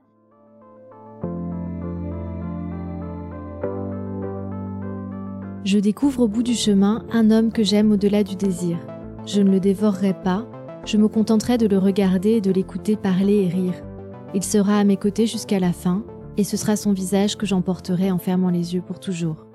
Je 5.63 5.79
découvre 5.79 6.21
au 6.21 6.27
bout 6.27 6.43
du 6.43 6.53
chemin 6.53 7.05
un 7.11 7.31
homme 7.31 7.51
que 7.51 7.63
j'aime 7.63 7.91
au-delà 7.91 8.23
du 8.23 8.35
désir. 8.35 8.77
Je 9.25 9.41
ne 9.41 9.51
le 9.51 9.59
dévorerai 9.59 10.13
pas, 10.21 10.47
je 10.85 10.97
me 10.97 11.07
contenterai 11.07 11.57
de 11.57 11.67
le 11.67 11.77
regarder 11.77 12.31
et 12.31 12.41
de 12.41 12.51
l'écouter 12.51 12.95
parler 12.95 13.43
et 13.43 13.47
rire. 13.47 13.75
Il 14.33 14.43
sera 14.43 14.79
à 14.79 14.83
mes 14.83 14.97
côtés 14.97 15.27
jusqu'à 15.27 15.59
la 15.59 15.71
fin, 15.71 16.03
et 16.37 16.43
ce 16.43 16.57
sera 16.57 16.75
son 16.75 16.93
visage 16.93 17.37
que 17.37 17.45
j'emporterai 17.45 18.11
en 18.11 18.17
fermant 18.17 18.49
les 18.49 18.73
yeux 18.73 18.81
pour 18.81 18.99
toujours. 18.99 19.48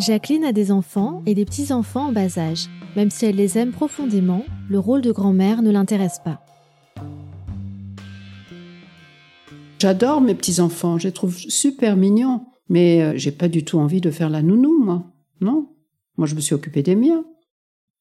Jacqueline 0.00 0.44
a 0.44 0.52
des 0.52 0.72
enfants 0.72 1.22
et 1.26 1.34
des 1.34 1.44
petits-enfants 1.44 2.08
en 2.08 2.12
bas 2.12 2.38
âge. 2.38 2.68
Même 2.96 3.10
si 3.10 3.26
elle 3.26 3.36
les 3.36 3.58
aime 3.58 3.70
profondément, 3.70 4.44
le 4.68 4.78
rôle 4.78 5.02
de 5.02 5.12
grand-mère 5.12 5.62
ne 5.62 5.70
l'intéresse 5.70 6.20
pas. 6.24 6.42
J'adore 9.78 10.20
mes 10.20 10.34
petits-enfants, 10.34 10.98
je 10.98 11.08
les 11.08 11.12
trouve 11.12 11.36
super 11.36 11.96
mignons, 11.96 12.46
mais 12.68 13.02
euh, 13.02 13.12
j'ai 13.16 13.30
pas 13.30 13.48
du 13.48 13.64
tout 13.64 13.78
envie 13.78 14.00
de 14.00 14.10
faire 14.10 14.30
la 14.30 14.42
nounou, 14.42 14.82
moi. 14.82 15.04
Non. 15.40 15.68
Moi, 16.16 16.26
je 16.26 16.34
me 16.34 16.40
suis 16.40 16.54
occupée 16.54 16.82
des 16.82 16.96
miens. 16.96 17.24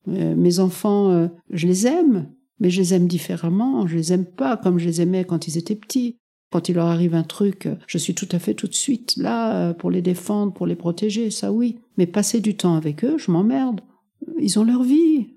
Euh, 0.07 0.35
mes 0.35 0.59
enfants, 0.59 1.11
euh, 1.11 1.27
je 1.49 1.67
les 1.67 1.85
aime, 1.85 2.31
mais 2.59 2.69
je 2.69 2.79
les 2.79 2.93
aime 2.93 3.07
différemment. 3.07 3.87
Je 3.87 3.95
les 3.95 4.13
aime 4.13 4.25
pas 4.25 4.57
comme 4.57 4.79
je 4.79 4.85
les 4.85 5.01
aimais 5.01 5.25
quand 5.25 5.47
ils 5.47 5.57
étaient 5.57 5.75
petits. 5.75 6.17
Quand 6.51 6.67
il 6.67 6.75
leur 6.75 6.87
arrive 6.87 7.13
un 7.13 7.23
truc, 7.23 7.67
je 7.85 7.97
suis 7.97 8.15
tout 8.15 8.27
à 8.31 8.39
fait 8.39 8.55
tout 8.55 8.67
de 8.67 8.73
suite 8.73 9.15
là 9.17 9.73
pour 9.73 9.91
les 9.91 10.01
défendre, 10.01 10.51
pour 10.51 10.65
les 10.65 10.75
protéger, 10.75 11.29
ça 11.29 11.51
oui. 11.51 11.79
Mais 11.97 12.07
passer 12.07 12.39
du 12.39 12.55
temps 12.55 12.75
avec 12.75 13.03
eux, 13.03 13.17
je 13.17 13.31
m'emmerde. 13.31 13.81
Ils 14.39 14.57
ont 14.59 14.63
leur 14.63 14.83
vie. 14.83 15.27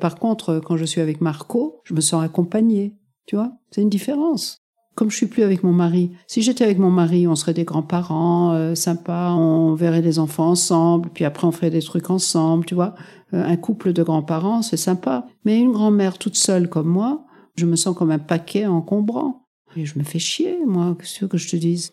Par 0.00 0.16
contre, 0.16 0.60
quand 0.64 0.76
je 0.76 0.84
suis 0.84 1.00
avec 1.00 1.20
Marco, 1.20 1.80
je 1.84 1.94
me 1.94 2.00
sens 2.00 2.24
accompagnée. 2.24 2.94
Tu 3.26 3.36
vois, 3.36 3.52
c'est 3.70 3.82
une 3.82 3.88
différence. 3.88 4.58
Comme 4.94 5.10
je 5.10 5.16
suis 5.16 5.26
plus 5.26 5.42
avec 5.42 5.62
mon 5.62 5.72
mari, 5.72 6.10
si 6.26 6.42
j'étais 6.42 6.64
avec 6.64 6.78
mon 6.78 6.90
mari, 6.90 7.26
on 7.26 7.34
serait 7.34 7.54
des 7.54 7.64
grands-parents 7.64 8.52
euh, 8.52 8.74
sympas, 8.74 9.32
on 9.32 9.74
verrait 9.74 10.02
les 10.02 10.18
enfants 10.18 10.48
ensemble, 10.48 11.08
puis 11.14 11.24
après 11.24 11.46
on 11.46 11.52
ferait 11.52 11.70
des 11.70 11.80
trucs 11.80 12.10
ensemble, 12.10 12.66
tu 12.66 12.74
vois. 12.74 12.94
Euh, 13.32 13.42
un 13.42 13.56
couple 13.56 13.94
de 13.94 14.02
grands-parents, 14.02 14.60
c'est 14.60 14.76
sympa. 14.76 15.26
Mais 15.44 15.58
une 15.58 15.72
grand-mère 15.72 16.18
toute 16.18 16.36
seule 16.36 16.68
comme 16.68 16.88
moi, 16.88 17.24
je 17.56 17.64
me 17.64 17.76
sens 17.76 17.96
comme 17.96 18.10
un 18.10 18.18
paquet 18.18 18.66
encombrant. 18.66 19.41
Et 19.76 19.86
je 19.86 19.98
me 19.98 20.04
fais 20.04 20.18
chier, 20.18 20.58
moi, 20.66 20.96
qu'est-ce 20.98 21.24
que 21.24 21.38
je 21.38 21.48
te 21.48 21.56
dise 21.56 21.92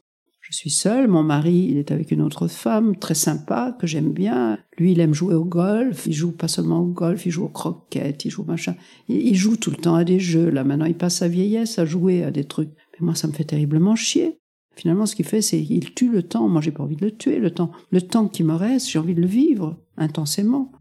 je 0.50 0.58
suis 0.58 0.72
seule, 0.72 1.08
mon 1.08 1.22
mari, 1.22 1.68
il 1.70 1.78
est 1.78 1.92
avec 1.92 2.10
une 2.10 2.24
autre 2.24 2.48
femme, 2.48 2.96
très 2.96 3.14
sympa, 3.14 3.78
que 3.80 3.86
j'aime 3.86 4.12
bien. 4.12 4.58
Lui, 4.80 4.94
il 4.94 5.00
aime 5.00 5.14
jouer 5.14 5.36
au 5.36 5.46
golf, 5.46 6.08
il 6.08 6.14
joue 6.14 6.32
pas 6.32 6.48
seulement 6.48 6.80
au 6.80 6.88
golf, 6.88 7.28
il 7.28 7.32
joue 7.32 7.46
au 7.46 7.50
croquettes, 7.50 8.26
il 8.26 8.32
joue 8.32 8.44
machin. 8.46 8.74
Il, 9.10 9.36
joue 9.36 9.58
tout 9.58 9.70
le 9.70 9.78
temps 9.78 9.94
à 9.94 10.04
des 10.04 10.20
jeux, 10.20 10.50
là 10.50 10.64
maintenant 10.64 10.88
il 10.88 10.96
passe 10.96 11.18
sa 11.18 11.28
vieillesse 11.28 11.78
à 11.78 11.86
jouer 11.86 12.24
à 12.24 12.32
des 12.32 12.46
trucs. 12.46 12.72
Mais 12.94 13.06
moi, 13.06 13.14
ça 13.14 13.28
me 13.28 13.34
fait 13.34 13.44
terriblement 13.44 13.96
chier. 13.96 14.40
Finalement, 14.76 15.06
ce 15.06 15.16
qu'il 15.16 15.26
fait, 15.26 15.42
c'est 15.42 15.62
qu'il 15.62 15.94
tue 15.94 16.10
le 16.10 16.24
temps. 16.24 16.50
Moi, 16.50 16.62
j'ai 16.62 16.72
pas 16.72 16.84
envie 16.84 16.96
de 16.96 17.06
le 17.06 17.16
tuer, 17.16 17.38
le 17.38 17.52
temps. 17.52 17.72
Le 17.92 18.02
temps 18.02 18.28
qui 18.28 18.44
me 18.44 18.56
reste, 18.56 18.90
j'ai 18.90 18.98
envie 18.98 19.14
de 19.14 19.22
le 19.22 19.28
vivre 19.28 19.78
intensément. 19.98 20.72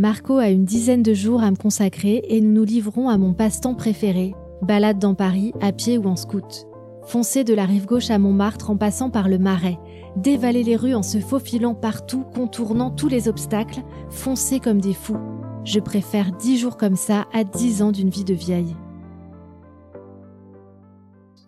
Marco 0.00 0.38
a 0.38 0.48
une 0.48 0.64
dizaine 0.64 1.02
de 1.02 1.12
jours 1.12 1.42
à 1.42 1.50
me 1.50 1.56
consacrer 1.56 2.22
et 2.26 2.40
nous 2.40 2.52
nous 2.52 2.64
livrons 2.64 3.10
à 3.10 3.18
mon 3.18 3.34
passe-temps 3.34 3.74
préféré, 3.74 4.32
balade 4.62 4.98
dans 4.98 5.14
Paris, 5.14 5.52
à 5.60 5.72
pied 5.72 5.98
ou 5.98 6.06
en 6.06 6.16
scout. 6.16 6.66
Foncer 7.04 7.44
de 7.44 7.52
la 7.52 7.66
rive 7.66 7.84
gauche 7.84 8.08
à 8.08 8.18
Montmartre 8.18 8.70
en 8.70 8.78
passant 8.78 9.10
par 9.10 9.28
le 9.28 9.36
Marais, 9.36 9.78
dévaler 10.16 10.62
les 10.62 10.76
rues 10.76 10.94
en 10.94 11.02
se 11.02 11.18
faufilant 11.18 11.74
partout, 11.74 12.24
contournant 12.34 12.90
tous 12.90 13.08
les 13.08 13.28
obstacles, 13.28 13.82
foncer 14.08 14.58
comme 14.58 14.80
des 14.80 14.94
fous. 14.94 15.20
Je 15.66 15.80
préfère 15.80 16.32
dix 16.32 16.56
jours 16.56 16.78
comme 16.78 16.96
ça 16.96 17.26
à 17.34 17.44
dix 17.44 17.82
ans 17.82 17.92
d'une 17.92 18.08
vie 18.08 18.24
de 18.24 18.32
vieille. 18.32 18.74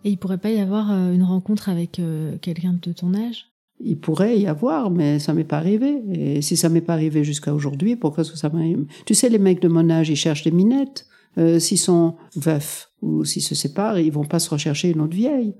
Et 0.03 0.11
il 0.11 0.17
pourrait 0.17 0.37
pas 0.37 0.51
y 0.51 0.59
avoir 0.59 0.91
euh, 0.91 1.11
une 1.11 1.23
rencontre 1.23 1.69
avec 1.69 1.97
euh, 1.97 2.37
quelqu'un 2.37 2.77
de 2.79 2.91
ton 2.91 3.15
âge? 3.15 3.52
Il 3.83 3.99
pourrait 3.99 4.39
y 4.39 4.47
avoir, 4.47 4.89
mais 4.89 5.19
ça 5.19 5.33
m'est 5.33 5.43
pas 5.43 5.57
arrivé. 5.57 6.01
Et 6.11 6.41
si 6.41 6.57
ça 6.57 6.69
m'est 6.69 6.81
pas 6.81 6.93
arrivé 6.93 7.23
jusqu'à 7.23 7.53
aujourd'hui, 7.53 7.95
pourquoi 7.95 8.21
est-ce 8.21 8.31
que 8.31 8.37
ça 8.37 8.49
m'arrive? 8.49 8.85
Tu 9.05 9.13
sais, 9.13 9.29
les 9.29 9.39
mecs 9.39 9.61
de 9.61 9.67
mon 9.67 9.89
âge, 9.89 10.09
ils 10.09 10.15
cherchent 10.15 10.43
des 10.43 10.51
minettes. 10.51 11.07
Euh, 11.37 11.59
s'ils 11.59 11.79
sont 11.79 12.15
veufs 12.35 12.91
ou 13.01 13.25
s'ils 13.25 13.41
se 13.41 13.55
séparent, 13.55 13.99
ils 13.99 14.11
vont 14.11 14.25
pas 14.25 14.39
se 14.39 14.49
rechercher 14.49 14.91
une 14.91 15.01
autre 15.01 15.15
vieille. 15.15 15.55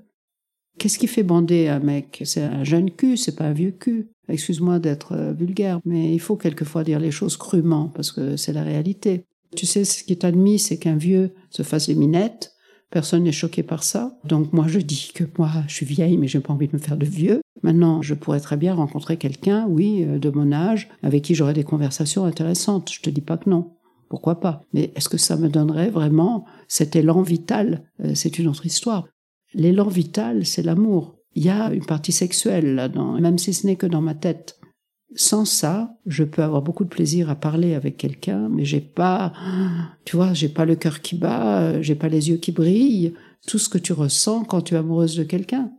Qu'est-ce 0.78 0.98
qui 0.98 1.06
fait 1.06 1.22
bander 1.22 1.68
un 1.68 1.80
mec? 1.80 2.22
C'est 2.24 2.42
un 2.42 2.64
jeune 2.64 2.90
cul, 2.90 3.16
c'est 3.16 3.36
pas 3.36 3.44
un 3.44 3.52
vieux 3.52 3.72
cul. 3.72 4.08
Excuse-moi 4.28 4.78
d'être 4.78 5.12
euh, 5.12 5.32
vulgaire, 5.32 5.80
mais 5.84 6.12
il 6.12 6.20
faut 6.20 6.36
quelquefois 6.36 6.84
dire 6.84 6.98
les 6.98 7.10
choses 7.10 7.36
crûment 7.36 7.88
parce 7.94 8.10
que 8.10 8.36
c'est 8.36 8.52
la 8.52 8.62
réalité. 8.62 9.24
Tu 9.54 9.66
sais, 9.66 9.84
ce 9.84 10.02
qui 10.02 10.12
est 10.12 10.24
admis, 10.24 10.58
c'est 10.58 10.78
qu'un 10.78 10.96
vieux 10.96 11.32
se 11.50 11.62
fasse 11.62 11.88
des 11.88 11.94
minettes. 11.94 12.53
Personne 12.94 13.24
n'est 13.24 13.32
choqué 13.32 13.64
par 13.64 13.82
ça. 13.82 14.16
Donc 14.22 14.52
moi, 14.52 14.68
je 14.68 14.78
dis 14.78 15.10
que 15.12 15.24
moi, 15.36 15.50
je 15.66 15.74
suis 15.74 15.84
vieille, 15.84 16.16
mais 16.16 16.28
j'ai 16.28 16.38
pas 16.38 16.52
envie 16.52 16.68
de 16.68 16.74
me 16.74 16.78
faire 16.78 16.96
de 16.96 17.04
vieux. 17.04 17.40
Maintenant, 17.64 18.02
je 18.02 18.14
pourrais 18.14 18.38
très 18.38 18.56
bien 18.56 18.72
rencontrer 18.72 19.16
quelqu'un, 19.16 19.66
oui, 19.68 20.04
euh, 20.04 20.20
de 20.20 20.30
mon 20.30 20.52
âge, 20.52 20.88
avec 21.02 21.24
qui 21.24 21.34
j'aurais 21.34 21.54
des 21.54 21.64
conversations 21.64 22.24
intéressantes. 22.24 22.92
Je 22.92 23.00
te 23.00 23.10
dis 23.10 23.20
pas 23.20 23.36
que 23.36 23.50
non. 23.50 23.72
Pourquoi 24.08 24.38
pas? 24.38 24.60
Mais 24.72 24.92
est-ce 24.94 25.08
que 25.08 25.18
ça 25.18 25.36
me 25.36 25.48
donnerait 25.48 25.90
vraiment 25.90 26.44
cet 26.68 26.94
élan 26.94 27.22
vital? 27.22 27.82
Euh, 28.04 28.12
C'est 28.14 28.38
une 28.38 28.46
autre 28.46 28.64
histoire. 28.64 29.08
L'élan 29.54 29.88
vital, 29.88 30.46
c'est 30.46 30.62
l'amour. 30.62 31.16
Il 31.34 31.44
y 31.44 31.50
a 31.50 31.72
une 31.72 31.84
partie 31.84 32.12
sexuelle 32.12 32.76
là-dedans, 32.76 33.20
même 33.20 33.38
si 33.38 33.54
ce 33.54 33.66
n'est 33.66 33.74
que 33.74 33.86
dans 33.86 34.02
ma 34.02 34.14
tête. 34.14 34.60
Sans 35.16 35.44
ça, 35.44 35.96
je 36.06 36.24
peux 36.24 36.42
avoir 36.42 36.62
beaucoup 36.62 36.84
de 36.84 36.88
plaisir 36.88 37.30
à 37.30 37.36
parler 37.36 37.74
avec 37.74 37.96
quelqu'un, 37.96 38.48
mais 38.48 38.64
j'ai 38.64 38.80
pas, 38.80 39.32
tu 40.04 40.16
vois, 40.16 40.32
j'ai 40.32 40.48
pas 40.48 40.64
le 40.64 40.74
cœur 40.74 41.00
qui 41.02 41.16
bat, 41.16 41.80
j'ai 41.82 41.94
pas 41.94 42.08
les 42.08 42.30
yeux 42.30 42.36
qui 42.36 42.50
brillent, 42.50 43.14
tout 43.46 43.58
ce 43.58 43.68
que 43.68 43.78
tu 43.78 43.92
ressens 43.92 44.44
quand 44.44 44.62
tu 44.62 44.74
es 44.74 44.76
amoureuse 44.76 45.16
de 45.16 45.22
quelqu'un. 45.22 45.70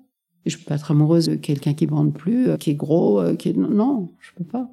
Je 0.46 0.58
peux 0.58 0.64
pas 0.64 0.76
être 0.76 0.92
amoureuse 0.92 1.28
de 1.28 1.36
quelqu'un 1.36 1.74
qui 1.74 1.88
bande 1.88 2.14
plus, 2.14 2.50
euh, 2.50 2.58
qui 2.58 2.70
est 2.70 2.76
gros, 2.76 3.20
euh, 3.20 3.36
qui 3.36 3.50
est... 3.50 3.58
Non, 3.58 4.12
je 4.20 4.32
peux 4.36 4.44
pas. 4.44 4.70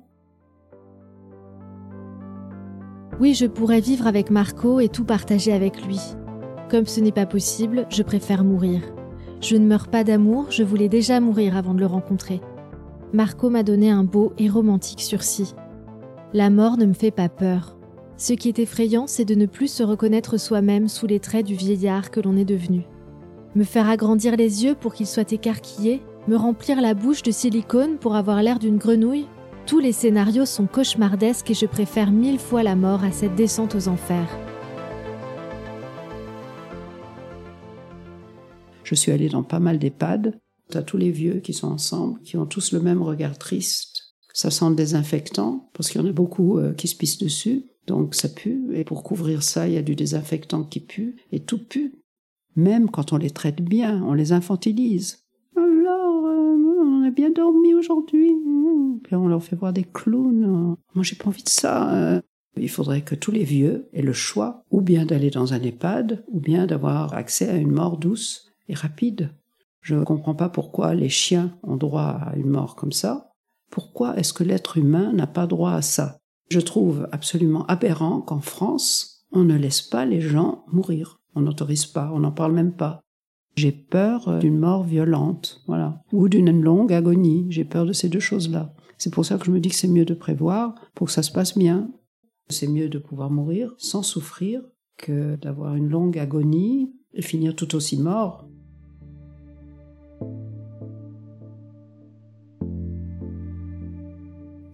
Oui, 3.21 3.35
je 3.35 3.47
pourrais 3.47 3.81
vivre 3.81 4.07
avec 4.07 4.31
Marco 4.31 4.81
et 4.81 4.89
tout 4.89 5.05
partager 5.05 5.53
avec 5.53 5.85
lui. 5.87 5.99
Comme 6.71 6.87
ce 6.87 7.01
n'est 7.01 7.13
pas 7.13 7.27
possible, 7.27 7.87
je 7.89 8.03
préfère 8.03 8.45
mourir. 8.45 8.83
Je 9.41 9.57
ne 9.57 9.67
meurs 9.67 9.89
pas 9.89 10.05
d'amour, 10.05 10.47
je 10.51 10.63
voulais 10.63 10.89
déjà 10.89 11.21
mourir 11.21 11.57
avant 11.57 11.75
de 11.75 11.81
le 11.81 11.87
rencontrer. 11.87 12.41
Marco 13.13 13.51
m'a 13.51 13.63
donné 13.63 13.91
un 13.91 14.05
beau 14.05 14.33
et 14.39 14.49
romantique 14.49 15.01
sursis. 15.01 15.55
La 16.33 16.51
mort 16.51 16.77
ne 16.79 16.87
me 16.87 16.95
fait 16.95 17.11
pas 17.11 17.29
peur. 17.29 17.77
Ce 18.17 18.33
qui 18.33 18.49
est 18.49 18.59
effrayant, 18.59 19.07
c'est 19.07 19.25
de 19.25 19.35
ne 19.35 19.47
plus 19.47 19.69
se 19.69 19.83
reconnaître 19.83 20.39
soi-même 20.39 20.89
sous 20.89 21.07
les 21.07 21.21
traits 21.21 21.47
du 21.47 21.55
vieillard 21.55 22.11
que 22.11 22.21
l'on 22.21 22.37
est 22.37 22.45
devenu 22.45 22.87
me 23.55 23.65
faire 23.65 23.89
agrandir 23.89 24.37
les 24.37 24.65
yeux 24.65 24.75
pour 24.75 24.95
qu'ils 24.95 25.07
soient 25.07 25.31
écarquillés, 25.31 26.03
me 26.29 26.37
remplir 26.37 26.81
la 26.81 26.95
bouche 26.95 27.23
de 27.23 27.31
silicone 27.31 27.99
pour 27.99 28.17
avoir 28.17 28.43
l'air 28.43 28.59
d'une 28.59 28.79
grenouille, 28.79 29.27
tous 29.67 29.79
les 29.79 29.93
scénarios 29.93 30.47
sont 30.47 30.67
cauchemardesques 30.67 31.51
et 31.51 31.55
je 31.55 31.67
préfère 31.67 32.11
mille 32.11 32.39
fois 32.39 32.63
la 32.63 32.75
mort 32.75 33.05
à 33.05 33.13
cette 33.13 33.35
descente 33.35 33.75
aux 33.75 33.89
enfers. 33.89 34.29
Je 38.85 38.95
suis 38.95 39.13
allée 39.13 39.29
dans 39.29 39.45
pas 39.45 39.61
mal 39.61 39.79
d'EHPAD. 39.79 40.39
T'as 40.73 40.81
tous 40.81 40.97
les 40.97 41.11
vieux 41.11 41.41
qui 41.41 41.53
sont 41.53 41.69
ensemble, 41.69 42.19
qui 42.23 42.39
ont 42.39 42.47
tous 42.47 42.73
le 42.73 42.81
même 42.81 43.03
regard 43.03 43.37
triste. 43.37 44.15
Ça 44.33 44.51
sent 44.51 44.75
désinfectant, 44.75 45.69
parce 45.75 45.91
qu'il 45.91 46.01
y 46.01 46.05
en 46.05 46.09
a 46.09 46.13
beaucoup 46.13 46.57
euh, 46.57 46.73
qui 46.73 46.89
se 46.89 46.97
pissent 46.97 47.19
dessus, 47.19 47.67
donc 47.87 48.15
ça 48.15 48.31
pue. 48.31 48.71
Et 48.73 48.83
pour 48.83 49.03
couvrir 49.03 49.43
ça, 49.43 49.69
il 49.69 49.75
y 49.75 49.77
a 49.77 49.83
du 49.83 49.95
désinfectant 49.95 50.65
qui 50.65 50.81
pue, 50.81 51.17
et 51.31 51.41
tout 51.41 51.63
pue. 51.63 51.93
Même 52.57 52.89
quand 52.89 53.13
on 53.13 53.19
les 53.19 53.29
traite 53.29 53.61
bien, 53.61 54.03
on 54.03 54.15
les 54.15 54.33
infantilise. 54.33 55.27
Alors, 55.59 56.25
euh, 56.25 56.57
on 56.57 57.07
a 57.07 57.11
bien 57.11 57.31
dormi 57.31 57.75
aujourd'hui. 57.75 58.33
Puis 59.05 59.15
on 59.15 59.29
leur 59.29 59.43
fait 59.43 59.57
voir 59.57 59.75
des 59.75 59.85
clowns. 59.85 60.79
Moi, 60.95 61.05
j'ai 61.05 61.17
pas 61.17 61.29
envie 61.29 61.43
de 61.43 61.51
ça. 61.51 61.95
Euh. 61.95 62.23
Il 62.57 62.71
faudrait 62.71 63.03
que 63.03 63.15
tous 63.15 63.31
les 63.31 63.45
vieux 63.45 63.91
aient 63.93 64.01
le 64.01 64.15
choix, 64.15 64.65
ou 64.71 64.81
bien 64.81 65.05
d'aller 65.05 65.29
dans 65.29 65.53
un 65.53 65.61
EHPAD, 65.61 66.25
ou 66.29 66.41
bien 66.41 66.67
d'avoir 66.67 67.13
accès 67.13 67.51
à 67.51 67.57
une 67.57 67.73
mort 67.73 67.99
douce 67.99 68.51
et 68.71 68.75
rapide. 68.75 69.33
Je 69.83 69.97
ne 69.97 70.05
comprends 70.05 70.35
pas 70.35 70.49
pourquoi 70.49 70.95
les 70.95 71.09
chiens 71.09 71.59
ont 71.63 71.77
droit 71.77 72.03
à 72.03 72.37
une 72.37 72.49
mort 72.49 72.77
comme 72.77 72.93
ça. 72.93 73.33
Pourquoi 73.71 74.17
est-ce 74.17 74.33
que 74.33 74.45
l'être 74.45 74.79
humain 74.79 75.13
n'a 75.13 75.27
pas 75.27 75.47
droit 75.47 75.73
à 75.73 75.83
ça? 75.83 76.19
Je 76.51 76.61
trouve 76.61 77.09
absolument 77.11 77.67
aberrant 77.67 78.21
qu'en 78.21 78.41
France, 78.41 79.27
on 79.33 79.43
ne 79.45 79.57
laisse 79.57 79.83
pas 79.83 80.05
les 80.05 80.21
gens 80.21 80.65
mourir. 80.69 81.21
On 81.35 81.41
n'autorise 81.41 81.87
pas, 81.87 82.11
on 82.13 82.21
n'en 82.21 82.31
parle 82.31 82.53
même 82.53 82.75
pas. 82.75 83.01
J'ai 83.57 83.73
peur 83.73 84.29
euh, 84.29 84.39
d'une 84.39 84.59
mort 84.59 84.85
violente, 84.85 85.63
voilà, 85.67 86.03
ou 86.13 86.29
d'une 86.29 86.63
longue 86.63 86.93
agonie. 86.93 87.47
J'ai 87.51 87.65
peur 87.65 87.85
de 87.85 87.93
ces 87.93 88.09
deux 88.09 88.21
choses-là. 88.21 88.75
C'est 88.99 89.13
pour 89.13 89.25
ça 89.25 89.37
que 89.37 89.45
je 89.45 89.51
me 89.51 89.61
dis 89.61 89.69
que 89.69 89.75
c'est 89.75 89.89
mieux 89.89 90.05
de 90.05 90.15
prévoir 90.15 90.75
pour 90.95 91.09
que 91.09 91.13
ça 91.13 91.23
se 91.23 91.33
passe 91.33 91.59
bien. 91.59 91.91
C'est 92.49 92.69
mieux 92.69 92.89
de 92.89 92.99
pouvoir 92.99 93.31
mourir 93.31 93.75
sans 93.79 94.03
souffrir 94.03 94.63
que 94.97 95.37
d'avoir 95.37 95.75
une 95.75 95.89
longue 95.89 96.19
agonie 96.19 96.93
et 97.15 97.23
finir 97.23 97.57
tout 97.57 97.75
aussi 97.75 97.99
mort. 97.99 98.47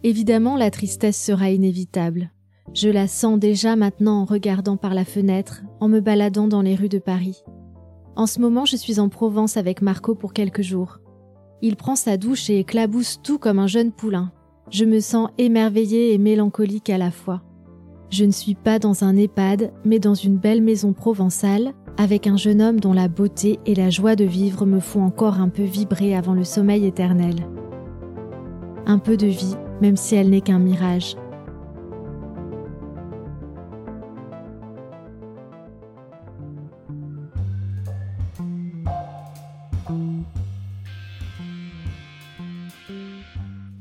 Évidemment, 0.05 0.57
la 0.57 0.71
tristesse 0.71 1.21
sera 1.21 1.51
inévitable. 1.51 2.31
Je 2.75 2.89
la 2.89 3.09
sens 3.09 3.39
déjà 3.39 3.77
maintenant 3.77 4.21
en 4.21 4.25
regardant 4.25 4.77
par 4.77 4.95
la 4.95 5.05
fenêtre, 5.05 5.63
en 5.81 5.89
me 5.89 6.01
baladant 6.01 6.49
dans 6.49 6.63
les 6.63 6.75
rues 6.75 6.89
de 6.89 6.99
Paris. 6.99 7.43
En 8.15 8.27
ce 8.27 8.41
moment, 8.41 8.65
je 8.65 8.77
suis 8.77 9.01
en 9.01 9.09
Provence 9.09 9.57
avec 9.57 9.83
Marco 9.83 10.15
pour 10.15 10.33
quelques 10.33 10.63
jours. 10.63 10.99
Il 11.63 11.77
prend 11.77 11.97
sa 11.97 12.17
douche 12.17 12.51
et 12.51 12.61
éclabousse 12.61 13.21
tout 13.23 13.39
comme 13.39 13.59
un 13.59 13.67
jeune 13.67 13.93
poulain. 13.93 14.33
Je 14.71 14.85
me 14.85 15.01
sens 15.01 15.31
émerveillée 15.39 16.13
et 16.13 16.19
mélancolique 16.19 16.91
à 16.91 16.99
la 16.99 17.11
fois. 17.11 17.43
Je 18.11 18.25
ne 18.25 18.31
suis 18.31 18.55
pas 18.55 18.79
dans 18.79 19.05
un 19.05 19.17
EHPAD, 19.17 19.73
mais 19.85 19.99
dans 19.99 20.15
une 20.15 20.37
belle 20.37 20.63
maison 20.63 20.93
provençale, 20.93 21.75
avec 21.97 22.27
un 22.27 22.37
jeune 22.37 22.63
homme 22.63 22.81
dont 22.81 22.93
la 22.93 23.09
beauté 23.09 23.59
et 23.67 23.75
la 23.75 23.91
joie 23.91 24.15
de 24.15 24.25
vivre 24.25 24.65
me 24.67 24.79
font 24.79 25.03
encore 25.03 25.41
un 25.41 25.49
peu 25.49 25.65
vibrer 25.65 26.15
avant 26.15 26.35
le 26.35 26.45
sommeil 26.45 26.87
éternel. 26.87 27.49
Un 28.87 28.99
peu 28.99 29.17
de 29.17 29.27
vie, 29.27 29.57
même 29.81 29.97
si 29.97 30.15
elle 30.15 30.31
n'est 30.31 30.41
qu'un 30.41 30.59
mirage. 30.59 31.17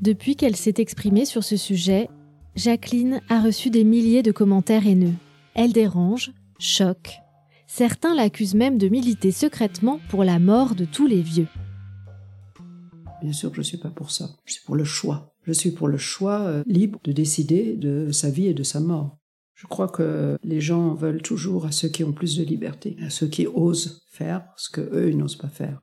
Depuis 0.00 0.36
qu'elle 0.36 0.56
s'est 0.56 0.74
exprimée 0.78 1.26
sur 1.26 1.44
ce 1.44 1.58
sujet, 1.58 2.08
Jacqueline 2.56 3.20
a 3.28 3.42
reçu 3.42 3.68
des 3.68 3.84
milliers 3.84 4.22
de 4.22 4.32
commentaires 4.32 4.86
haineux. 4.86 5.12
Elle 5.54 5.72
dérange, 5.72 6.32
choque. 6.58 7.18
Certains 7.66 8.14
l'accusent 8.14 8.54
même 8.54 8.78
de 8.78 8.88
militer 8.88 9.32
secrètement 9.32 10.00
pour 10.08 10.24
la 10.24 10.38
mort 10.38 10.74
de 10.74 10.86
tous 10.86 11.06
les 11.06 11.20
vieux. 11.20 11.48
Bien 13.20 13.32
sûr 13.32 13.50
que 13.50 13.56
je 13.56 13.60
ne 13.60 13.64
suis 13.64 13.76
pas 13.76 13.90
pour 13.90 14.10
ça. 14.10 14.30
Je 14.46 14.54
suis 14.54 14.64
pour 14.64 14.76
le 14.76 14.84
choix. 14.84 15.34
Je 15.48 15.54
suis 15.54 15.70
pour 15.70 15.88
le 15.88 15.96
choix 15.96 16.40
euh, 16.40 16.62
libre 16.66 17.00
de 17.04 17.12
décider 17.12 17.74
de 17.74 18.12
sa 18.12 18.28
vie 18.28 18.48
et 18.48 18.52
de 18.52 18.62
sa 18.62 18.80
mort. 18.80 19.16
Je 19.54 19.66
crois 19.66 19.88
que 19.88 20.36
les 20.42 20.60
gens 20.60 20.92
veulent 20.92 21.22
toujours 21.22 21.64
à 21.64 21.72
ceux 21.72 21.88
qui 21.88 22.04
ont 22.04 22.12
plus 22.12 22.36
de 22.36 22.44
liberté, 22.44 22.98
à 23.02 23.08
ceux 23.08 23.28
qui 23.28 23.46
osent 23.46 24.02
faire 24.10 24.44
ce 24.58 24.68
que 24.68 24.82
eux 24.82 25.08
ils 25.08 25.16
n'osent 25.16 25.38
pas 25.38 25.48
faire. 25.48 25.80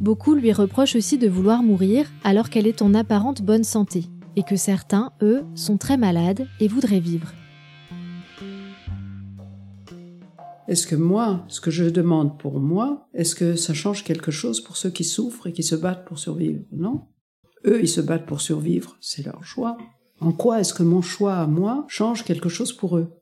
Beaucoup 0.00 0.34
lui 0.34 0.52
reprochent 0.52 0.94
aussi 0.94 1.18
de 1.18 1.28
vouloir 1.28 1.64
mourir 1.64 2.06
alors 2.22 2.50
qu'elle 2.50 2.68
est 2.68 2.82
en 2.82 2.94
apparente 2.94 3.42
bonne 3.42 3.64
santé, 3.64 4.04
et 4.36 4.44
que 4.44 4.54
certains, 4.54 5.10
eux, 5.22 5.42
sont 5.56 5.76
très 5.76 5.96
malades 5.96 6.46
et 6.60 6.68
voudraient 6.68 7.00
vivre. 7.00 7.32
Est-ce 10.66 10.86
que 10.86 10.96
moi, 10.96 11.44
ce 11.48 11.60
que 11.60 11.70
je 11.70 11.84
demande 11.84 12.38
pour 12.38 12.58
moi, 12.58 13.08
est-ce 13.12 13.34
que 13.34 13.54
ça 13.54 13.74
change 13.74 14.02
quelque 14.02 14.30
chose 14.30 14.62
pour 14.62 14.76
ceux 14.76 14.90
qui 14.90 15.04
souffrent 15.04 15.46
et 15.46 15.52
qui 15.52 15.62
se 15.62 15.74
battent 15.74 16.06
pour 16.06 16.18
survivre? 16.18 16.62
Non. 16.72 17.02
Eux, 17.66 17.80
ils 17.82 17.88
se 17.88 18.00
battent 18.00 18.26
pour 18.26 18.40
survivre, 18.40 18.96
c'est 19.00 19.24
leur 19.24 19.44
choix. 19.44 19.76
En 20.20 20.32
quoi 20.32 20.60
est-ce 20.60 20.72
que 20.72 20.82
mon 20.82 21.02
choix 21.02 21.36
à 21.36 21.46
moi 21.46 21.84
change 21.88 22.24
quelque 22.24 22.48
chose 22.48 22.72
pour 22.72 22.96
eux? 22.96 23.12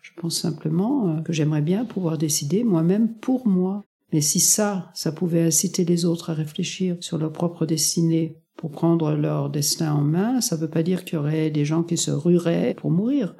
Je 0.00 0.10
pense 0.16 0.38
simplement 0.38 1.08
euh, 1.08 1.20
que 1.22 1.32
j'aimerais 1.32 1.62
bien 1.62 1.84
pouvoir 1.84 2.18
décider 2.18 2.64
moi-même 2.64 3.14
pour 3.14 3.46
moi. 3.46 3.84
Mais 4.12 4.20
si 4.20 4.38
ça, 4.40 4.90
ça 4.94 5.12
pouvait 5.12 5.42
inciter 5.42 5.84
les 5.84 6.04
autres 6.04 6.30
à 6.30 6.34
réfléchir 6.34 6.96
sur 7.00 7.18
leur 7.18 7.32
propre 7.32 7.66
destinée 7.66 8.40
pour 8.56 8.70
prendre 8.70 9.12
leur 9.12 9.50
destin 9.50 9.92
en 9.92 10.02
main, 10.02 10.40
ça 10.40 10.56
ne 10.56 10.60
veut 10.60 10.70
pas 10.70 10.82
dire 10.82 11.04
qu'il 11.04 11.14
y 11.14 11.18
aurait 11.18 11.50
des 11.50 11.64
gens 11.64 11.82
qui 11.82 11.96
se 11.96 12.10
rueraient 12.10 12.74
pour 12.76 12.90
mourir. 12.90 13.34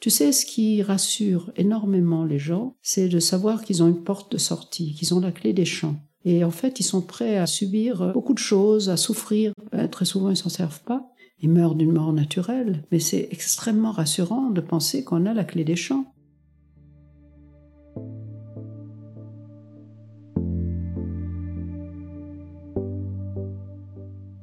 Tu 0.00 0.10
sais, 0.10 0.30
ce 0.32 0.44
qui 0.44 0.82
rassure 0.82 1.50
énormément 1.56 2.24
les 2.24 2.38
gens, 2.38 2.76
c'est 2.82 3.08
de 3.08 3.18
savoir 3.18 3.64
qu'ils 3.64 3.82
ont 3.82 3.88
une 3.88 4.04
porte 4.04 4.30
de 4.30 4.38
sortie, 4.38 4.94
qu'ils 4.94 5.14
ont 5.14 5.20
la 5.20 5.32
clé 5.32 5.52
des 5.52 5.64
champs. 5.64 5.96
Et 6.24 6.44
en 6.44 6.50
fait, 6.50 6.80
ils 6.80 6.84
sont 6.84 7.00
prêts 7.00 7.38
à 7.38 7.46
subir 7.46 8.12
beaucoup 8.12 8.34
de 8.34 8.38
choses, 8.38 8.90
à 8.90 8.96
souffrir. 8.96 9.52
Ben, 9.72 9.88
très 9.88 10.04
souvent, 10.04 10.30
ils 10.30 10.36
s'en 10.36 10.48
servent 10.48 10.82
pas. 10.82 11.08
Ils 11.40 11.50
meurent 11.50 11.74
d'une 11.74 11.92
mort 11.92 12.12
naturelle. 12.12 12.84
Mais 12.90 12.98
c'est 12.98 13.28
extrêmement 13.30 13.92
rassurant 13.92 14.50
de 14.50 14.60
penser 14.60 15.04
qu'on 15.04 15.24
a 15.24 15.32
la 15.32 15.44
clé 15.44 15.64
des 15.64 15.76
champs. 15.76 16.04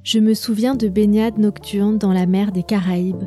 Je 0.03 0.19
me 0.19 0.33
souviens 0.33 0.75
de 0.75 0.89
baignades 0.89 1.37
nocturnes 1.37 1.97
dans 1.97 2.13
la 2.13 2.25
mer 2.25 2.51
des 2.51 2.63
Caraïbes. 2.63 3.23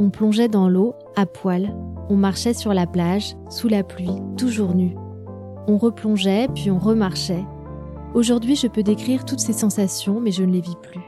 On 0.00 0.10
plongeait 0.10 0.48
dans 0.48 0.68
l'eau, 0.68 0.94
à 1.16 1.26
poil, 1.26 1.74
on 2.08 2.16
marchait 2.16 2.54
sur 2.54 2.72
la 2.72 2.86
plage, 2.86 3.34
sous 3.50 3.66
la 3.66 3.82
pluie, 3.82 4.12
toujours 4.36 4.76
nu. 4.76 4.94
On 5.66 5.76
replongeait, 5.76 6.46
puis 6.54 6.70
on 6.70 6.78
remarchait. 6.78 7.44
Aujourd'hui, 8.14 8.54
je 8.54 8.68
peux 8.68 8.84
décrire 8.84 9.24
toutes 9.24 9.40
ces 9.40 9.52
sensations, 9.52 10.20
mais 10.20 10.30
je 10.30 10.44
ne 10.44 10.52
les 10.52 10.60
vis 10.60 10.76
plus. 10.80 11.00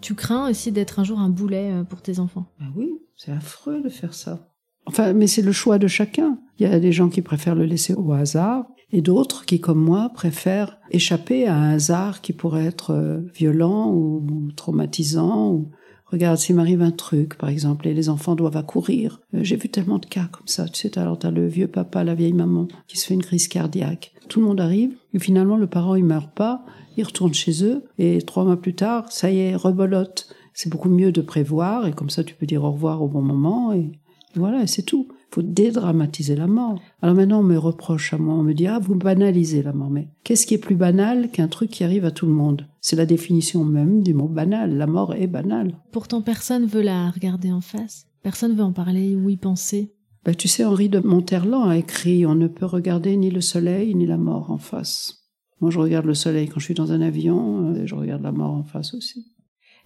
Tu 0.00 0.16
crains 0.16 0.50
aussi 0.50 0.72
d'être 0.72 0.98
un 0.98 1.04
jour 1.04 1.20
un 1.20 1.30
boulet 1.30 1.70
euh, 1.72 1.84
pour 1.84 2.02
tes 2.02 2.18
enfants? 2.18 2.46
Ben 2.58 2.72
oui, 2.76 2.98
c'est 3.14 3.32
affreux 3.32 3.80
de 3.80 3.88
faire 3.88 4.12
ça. 4.12 4.52
Enfin, 4.86 5.12
mais 5.12 5.28
c'est 5.28 5.42
le 5.42 5.52
choix 5.52 5.78
de 5.78 5.86
chacun. 5.86 6.38
Il 6.58 6.68
y 6.68 6.70
a 6.70 6.80
des 6.80 6.92
gens 6.92 7.08
qui 7.08 7.22
préfèrent 7.22 7.54
le 7.54 7.64
laisser 7.64 7.94
au 7.94 8.12
hasard 8.12 8.66
et 8.92 9.02
d'autres 9.02 9.44
qui, 9.44 9.60
comme 9.60 9.82
moi, 9.82 10.10
préfèrent 10.14 10.78
échapper 10.90 11.46
à 11.46 11.56
un 11.56 11.74
hasard 11.74 12.20
qui 12.20 12.32
pourrait 12.32 12.66
être 12.66 12.92
euh, 12.92 13.20
violent 13.34 13.90
ou 13.92 14.50
traumatisant. 14.54 15.50
Ou... 15.50 15.70
Regarde, 16.06 16.38
s'il 16.38 16.54
m'arrive 16.54 16.82
un 16.82 16.92
truc, 16.92 17.36
par 17.36 17.48
exemple, 17.48 17.88
et 17.88 17.94
les 17.94 18.08
enfants 18.08 18.36
doivent 18.36 18.56
accourir. 18.56 19.20
Euh, 19.34 19.40
j'ai 19.42 19.56
vu 19.56 19.68
tellement 19.68 19.98
de 19.98 20.06
cas 20.06 20.28
comme 20.30 20.46
ça. 20.46 20.68
Tu 20.68 20.80
sais, 20.80 20.98
alors 20.98 21.18
t'as 21.18 21.32
le 21.32 21.48
vieux 21.48 21.66
papa, 21.66 22.04
la 22.04 22.14
vieille 22.14 22.32
maman 22.32 22.68
qui 22.86 22.96
se 22.96 23.06
fait 23.06 23.14
une 23.14 23.24
crise 23.24 23.48
cardiaque. 23.48 24.12
Tout 24.28 24.40
le 24.40 24.46
monde 24.46 24.60
arrive 24.60 24.94
et 25.14 25.18
finalement 25.18 25.56
le 25.56 25.66
parent 25.66 25.94
il 25.94 26.04
meurt 26.04 26.32
pas, 26.32 26.64
il 26.96 27.04
retourne 27.04 27.34
chez 27.34 27.64
eux 27.64 27.84
et 27.98 28.18
trois 28.22 28.44
mois 28.44 28.60
plus 28.60 28.74
tard, 28.74 29.10
ça 29.10 29.30
y 29.30 29.38
est, 29.38 29.56
rebolote. 29.56 30.28
C'est 30.52 30.70
beaucoup 30.70 30.88
mieux 30.88 31.12
de 31.12 31.20
prévoir 31.20 31.86
et 31.86 31.92
comme 31.92 32.10
ça 32.10 32.24
tu 32.24 32.34
peux 32.34 32.46
dire 32.46 32.64
au 32.64 32.72
revoir 32.72 33.02
au 33.02 33.08
bon 33.08 33.22
moment 33.22 33.72
et 33.72 33.92
voilà, 34.36 34.66
c'est 34.66 34.82
tout. 34.82 35.08
Il 35.30 35.34
faut 35.34 35.42
dédramatiser 35.42 36.36
la 36.36 36.46
mort. 36.46 36.80
Alors 37.02 37.14
maintenant, 37.14 37.40
on 37.40 37.44
me 37.44 37.58
reproche 37.58 38.14
à 38.14 38.18
moi, 38.18 38.34
on 38.34 38.42
me 38.42 38.54
dit, 38.54 38.66
ah, 38.66 38.78
vous 38.78 38.94
banalisez 38.94 39.62
la 39.62 39.72
mort. 39.72 39.90
Mais 39.90 40.08
qu'est-ce 40.24 40.46
qui 40.46 40.54
est 40.54 40.58
plus 40.58 40.76
banal 40.76 41.30
qu'un 41.30 41.48
truc 41.48 41.70
qui 41.70 41.84
arrive 41.84 42.04
à 42.04 42.10
tout 42.10 42.26
le 42.26 42.32
monde? 42.32 42.66
C'est 42.80 42.96
la 42.96 43.06
définition 43.06 43.64
même 43.64 44.02
du 44.02 44.14
mot 44.14 44.28
banal. 44.28 44.76
La 44.76 44.86
mort 44.86 45.14
est 45.14 45.26
banale. 45.26 45.74
Pourtant, 45.92 46.22
personne 46.22 46.66
veut 46.66 46.82
la 46.82 47.10
regarder 47.10 47.52
en 47.52 47.60
face. 47.60 48.06
Personne 48.22 48.54
veut 48.54 48.64
en 48.64 48.72
parler 48.72 49.14
ou 49.14 49.28
y 49.28 49.36
penser. 49.36 49.92
Ben, 50.24 50.34
tu 50.34 50.48
sais, 50.48 50.64
Henri 50.64 50.88
de 50.88 50.98
Monterland 50.98 51.68
a 51.68 51.76
écrit, 51.76 52.26
on 52.26 52.34
ne 52.34 52.48
peut 52.48 52.66
regarder 52.66 53.16
ni 53.16 53.30
le 53.30 53.40
soleil 53.40 53.94
ni 53.94 54.06
la 54.06 54.16
mort 54.16 54.50
en 54.50 54.58
face. 54.58 55.26
Moi, 55.60 55.70
je 55.70 55.78
regarde 55.78 56.06
le 56.06 56.14
soleil 56.14 56.48
quand 56.48 56.60
je 56.60 56.64
suis 56.64 56.74
dans 56.74 56.92
un 56.92 57.00
avion, 57.00 57.74
et 57.74 57.86
je 57.86 57.94
regarde 57.94 58.22
la 58.22 58.32
mort 58.32 58.52
en 58.52 58.64
face 58.64 58.94
aussi. 58.94 59.32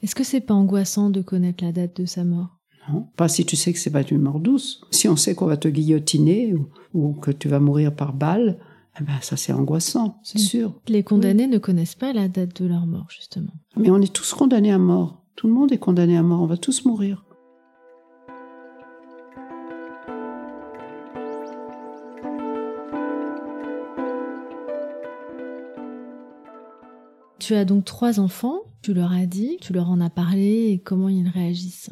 Est-ce 0.03 0.15
que 0.15 0.25
c'est 0.25 0.41
pas 0.41 0.55
angoissant 0.55 1.11
de 1.11 1.21
connaître 1.21 1.63
la 1.63 1.73
date 1.73 2.01
de 2.01 2.07
sa 2.07 2.25
mort? 2.25 2.60
Pas 3.17 3.29
si 3.29 3.45
tu 3.45 3.57
sais 3.57 3.73
que 3.73 3.79
c'est 3.79 3.91
pas 3.91 4.03
une 4.03 4.23
mort 4.23 4.41
douce. 4.41 4.83
Si 4.91 5.09
on 5.09 5.17
sait 5.17 5.35
qu'on 5.35 5.47
va 5.47 5.57
te 5.57 5.69
guillotiner 5.69 6.55
ou, 6.95 7.13
que 7.13 7.31
tu 7.31 7.49
vas 7.49 7.61
mourir 7.61 7.95
par 7.95 8.13
balle, 8.13 8.59
eh 9.01 9.05
ben 9.05 9.19
ça 9.21 9.37
c'est 9.37 9.53
angoissant, 9.53 10.19
c'est 10.23 10.39
mm. 10.39 10.43
sûr. 10.43 10.81
Les 10.89 11.03
condamnés 11.03 11.47
ne 11.47 11.59
connaissent 11.59 11.95
pas 11.95 12.13
la 12.13 12.29
date 12.29 12.61
de 12.63 12.67
leur 12.67 12.87
mort, 12.87 13.07
justement. 13.09 13.53
Mais 13.77 13.91
on 13.91 14.01
est 14.01 14.13
tous 14.13 14.35
condamnés 14.35 14.73
à 14.73 14.79
mort. 14.79 15.23
Tout 15.37 15.47
le 15.47 15.53
monde 15.53 15.73
est 15.73 15.79
condamné 15.79 16.17
à 16.17 16.23
mort. 16.23 16.43
On 16.43 16.47
va 16.47 16.57
tous 16.57 16.85
mourir. 16.85 17.25
Tu 27.39 27.55
as 27.55 27.65
donc 27.65 27.85
trois 27.85 28.21
enfants, 28.21 28.61
tu 28.83 28.95
leur 28.95 29.13
as 29.13 29.27
dit, 29.27 29.57
tu 29.61 29.73
leur 29.73 29.91
en 29.91 30.01
as 30.01 30.11
parlé 30.11 30.69
et 30.71 30.79
comment 30.79 31.09
ils 31.09 31.27
réagissent? 31.27 31.91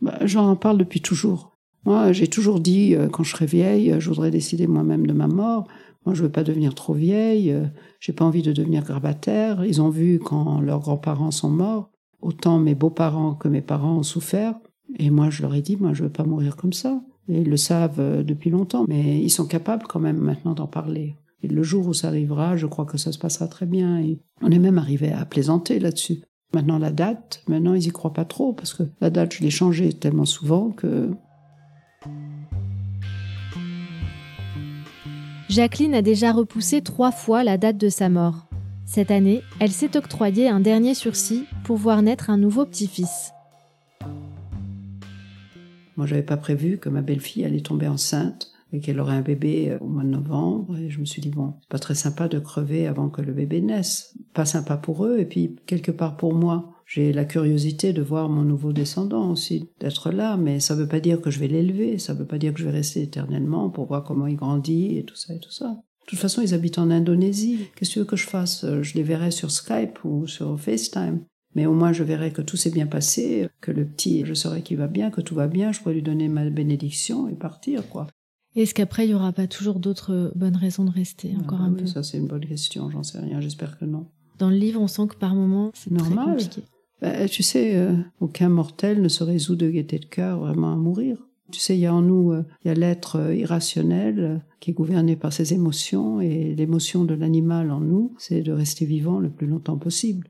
Bah, 0.00 0.18
J'en 0.24 0.56
parle 0.56 0.78
depuis 0.78 1.00
toujours. 1.00 1.56
Moi, 1.84 2.12
j'ai 2.12 2.26
toujours 2.26 2.60
dit, 2.60 2.94
euh, 2.94 3.08
quand 3.08 3.22
je 3.22 3.30
serai 3.30 3.46
vieille, 3.46 3.94
je 3.98 4.08
voudrais 4.08 4.30
décider 4.30 4.66
moi-même 4.66 5.06
de 5.06 5.12
ma 5.12 5.26
mort. 5.26 5.66
Moi, 6.04 6.14
je 6.14 6.22
veux 6.22 6.30
pas 6.30 6.44
devenir 6.44 6.74
trop 6.74 6.94
vieille. 6.94 7.52
Euh, 7.52 7.64
j'ai 8.00 8.12
pas 8.12 8.24
envie 8.24 8.42
de 8.42 8.52
devenir 8.52 8.84
grabataire. 8.84 9.64
Ils 9.64 9.82
ont 9.82 9.90
vu 9.90 10.18
quand 10.18 10.60
leurs 10.60 10.80
grands-parents 10.80 11.30
sont 11.30 11.50
morts. 11.50 11.90
Autant 12.20 12.58
mes 12.58 12.74
beaux-parents 12.74 13.34
que 13.34 13.48
mes 13.48 13.60
parents 13.60 13.98
ont 13.98 14.02
souffert. 14.02 14.54
Et 14.98 15.10
moi, 15.10 15.30
je 15.30 15.42
leur 15.42 15.54
ai 15.54 15.62
dit, 15.62 15.76
moi, 15.76 15.92
je 15.92 16.04
veux 16.04 16.10
pas 16.10 16.24
mourir 16.24 16.56
comme 16.56 16.72
ça. 16.72 17.00
Et 17.28 17.40
ils 17.40 17.48
le 17.48 17.56
savent 17.56 18.00
euh, 18.00 18.22
depuis 18.22 18.50
longtemps. 18.50 18.84
Mais 18.88 19.20
ils 19.20 19.30
sont 19.30 19.46
capables 19.46 19.84
quand 19.86 20.00
même 20.00 20.18
maintenant 20.18 20.54
d'en 20.54 20.66
parler. 20.66 21.16
Et 21.42 21.48
le 21.48 21.62
jour 21.62 21.86
où 21.86 21.94
ça 21.94 22.08
arrivera, 22.08 22.56
je 22.56 22.66
crois 22.66 22.84
que 22.84 22.98
ça 22.98 23.12
se 23.12 23.18
passera 23.18 23.46
très 23.46 23.66
bien. 23.66 24.00
Et 24.00 24.18
on 24.42 24.50
est 24.50 24.58
même 24.58 24.78
arrivé 24.78 25.12
à 25.12 25.24
plaisanter 25.24 25.78
là-dessus. 25.78 26.22
Maintenant, 26.54 26.78
la 26.78 26.90
date, 26.90 27.42
maintenant, 27.46 27.74
ils 27.74 27.86
y 27.86 27.90
croient 27.90 28.14
pas 28.14 28.24
trop 28.24 28.54
parce 28.54 28.72
que 28.72 28.84
la 29.00 29.10
date, 29.10 29.34
je 29.34 29.42
l'ai 29.42 29.50
changée 29.50 29.92
tellement 29.92 30.24
souvent 30.24 30.70
que. 30.70 31.10
Jacqueline 35.50 35.94
a 35.94 36.02
déjà 36.02 36.32
repoussé 36.32 36.80
trois 36.80 37.10
fois 37.10 37.44
la 37.44 37.58
date 37.58 37.76
de 37.78 37.88
sa 37.88 38.08
mort. 38.08 38.46
Cette 38.86 39.10
année, 39.10 39.42
elle 39.60 39.72
s'est 39.72 39.96
octroyé 39.96 40.48
un 40.48 40.60
dernier 40.60 40.94
sursis 40.94 41.44
pour 41.64 41.76
voir 41.76 42.00
naître 42.00 42.30
un 42.30 42.38
nouveau 42.38 42.64
petit-fils. 42.64 43.32
Moi, 45.96 46.06
j'avais 46.06 46.22
pas 46.22 46.36
prévu 46.36 46.78
que 46.78 46.88
ma 46.88 47.02
belle-fille 47.02 47.44
allait 47.44 47.60
tomber 47.60 47.88
enceinte 47.88 48.52
et 48.72 48.80
qu'elle 48.80 49.00
aurait 49.00 49.16
un 49.16 49.22
bébé 49.22 49.70
euh, 49.70 49.78
au 49.80 49.88
mois 49.88 50.04
de 50.04 50.08
novembre. 50.08 50.76
Et 50.78 50.90
je 50.90 51.00
me 51.00 51.04
suis 51.04 51.22
dit, 51.22 51.30
bon, 51.30 51.54
pas 51.68 51.78
très 51.78 51.94
sympa 51.94 52.28
de 52.28 52.38
crever 52.38 52.86
avant 52.86 53.08
que 53.08 53.22
le 53.22 53.32
bébé 53.32 53.60
naisse. 53.60 54.16
Pas 54.34 54.44
sympa 54.44 54.76
pour 54.76 55.04
eux, 55.04 55.18
et 55.18 55.24
puis 55.24 55.56
quelque 55.66 55.90
part 55.90 56.16
pour 56.16 56.34
moi. 56.34 56.74
J'ai 56.86 57.12
la 57.12 57.26
curiosité 57.26 57.92
de 57.92 58.00
voir 58.00 58.30
mon 58.30 58.42
nouveau 58.42 58.72
descendant 58.72 59.30
aussi, 59.30 59.68
d'être 59.78 60.10
là, 60.10 60.38
mais 60.38 60.58
ça 60.58 60.74
veut 60.74 60.88
pas 60.88 61.00
dire 61.00 61.20
que 61.20 61.30
je 61.30 61.38
vais 61.38 61.48
l'élever, 61.48 61.98
ça 61.98 62.14
veut 62.14 62.24
pas 62.24 62.38
dire 62.38 62.54
que 62.54 62.60
je 62.60 62.64
vais 62.64 62.70
rester 62.70 63.02
éternellement 63.02 63.68
pour 63.68 63.86
voir 63.86 64.04
comment 64.04 64.26
il 64.26 64.36
grandit 64.36 64.96
et 64.96 65.04
tout 65.04 65.14
ça 65.14 65.34
et 65.34 65.38
tout 65.38 65.50
ça. 65.50 65.66
De 65.66 66.10
toute 66.10 66.18
façon, 66.18 66.40
ils 66.40 66.54
habitent 66.54 66.78
en 66.78 66.90
Indonésie. 66.90 67.68
Qu'est-ce 67.76 67.90
que 67.90 67.92
tu 67.92 67.98
veux 67.98 68.04
que 68.06 68.16
je 68.16 68.26
fasse? 68.26 68.64
Je 68.80 68.94
les 68.94 69.02
verrai 69.02 69.30
sur 69.30 69.50
Skype 69.50 70.02
ou 70.04 70.26
sur 70.26 70.58
FaceTime. 70.58 71.20
Mais 71.54 71.66
au 71.66 71.74
moins, 71.74 71.92
je 71.92 72.04
verrai 72.04 72.32
que 72.32 72.40
tout 72.40 72.56
s'est 72.56 72.70
bien 72.70 72.86
passé, 72.86 73.48
que 73.60 73.70
le 73.70 73.84
petit, 73.84 74.24
je 74.24 74.32
saurai 74.32 74.62
qu'il 74.62 74.78
va 74.78 74.86
bien, 74.86 75.10
que 75.10 75.20
tout 75.20 75.34
va 75.34 75.48
bien, 75.48 75.72
je 75.72 75.80
pourrai 75.80 75.94
lui 75.94 76.02
donner 76.02 76.28
ma 76.28 76.48
bénédiction 76.48 77.28
et 77.28 77.34
partir, 77.34 77.86
quoi. 77.88 78.06
Est-ce 78.58 78.74
qu'après, 78.74 79.04
il 79.04 79.08
n'y 79.10 79.14
aura 79.14 79.32
pas 79.32 79.46
toujours 79.46 79.78
d'autres 79.78 80.32
bonnes 80.34 80.56
raisons 80.56 80.84
de 80.84 80.90
rester 80.90 81.30
ah 81.36 81.40
encore 81.40 81.60
un 81.60 81.72
peu? 81.72 81.86
Ça, 81.86 82.02
c'est 82.02 82.18
une 82.18 82.26
bonne 82.26 82.44
question, 82.44 82.90
j'en 82.90 83.04
sais 83.04 83.20
rien, 83.20 83.40
j'espère 83.40 83.78
que 83.78 83.84
non. 83.84 84.06
Dans 84.38 84.50
le 84.50 84.56
livre, 84.56 84.80
on 84.80 84.88
sent 84.88 85.06
que 85.08 85.14
par 85.14 85.36
moments, 85.36 85.70
c'est 85.74 85.92
normal. 85.92 86.36
Très 86.36 86.44
compliqué. 86.44 86.62
Bah, 87.00 87.28
tu 87.28 87.44
sais, 87.44 87.76
euh, 87.76 87.94
aucun 88.20 88.48
mortel 88.48 89.00
ne 89.00 89.08
se 89.08 89.22
résout 89.22 89.54
de 89.54 89.70
gaieté 89.70 90.00
de 90.00 90.06
cœur 90.06 90.40
vraiment 90.40 90.72
à 90.72 90.76
mourir. 90.76 91.18
Tu 91.52 91.60
sais, 91.60 91.76
il 91.76 91.80
y 91.80 91.86
a 91.86 91.94
en 91.94 92.02
nous, 92.02 92.32
euh, 92.32 92.42
il 92.64 92.68
y 92.68 92.70
a 92.72 92.74
l'être 92.74 93.16
euh, 93.16 93.34
irrationnel 93.34 94.42
qui 94.58 94.72
est 94.72 94.74
gouverné 94.74 95.14
par 95.14 95.32
ses 95.32 95.54
émotions, 95.54 96.20
et 96.20 96.56
l'émotion 96.56 97.04
de 97.04 97.14
l'animal 97.14 97.70
en 97.70 97.80
nous, 97.80 98.12
c'est 98.18 98.42
de 98.42 98.50
rester 98.50 98.84
vivant 98.84 99.20
le 99.20 99.30
plus 99.30 99.46
longtemps 99.46 99.78
possible. 99.78 100.28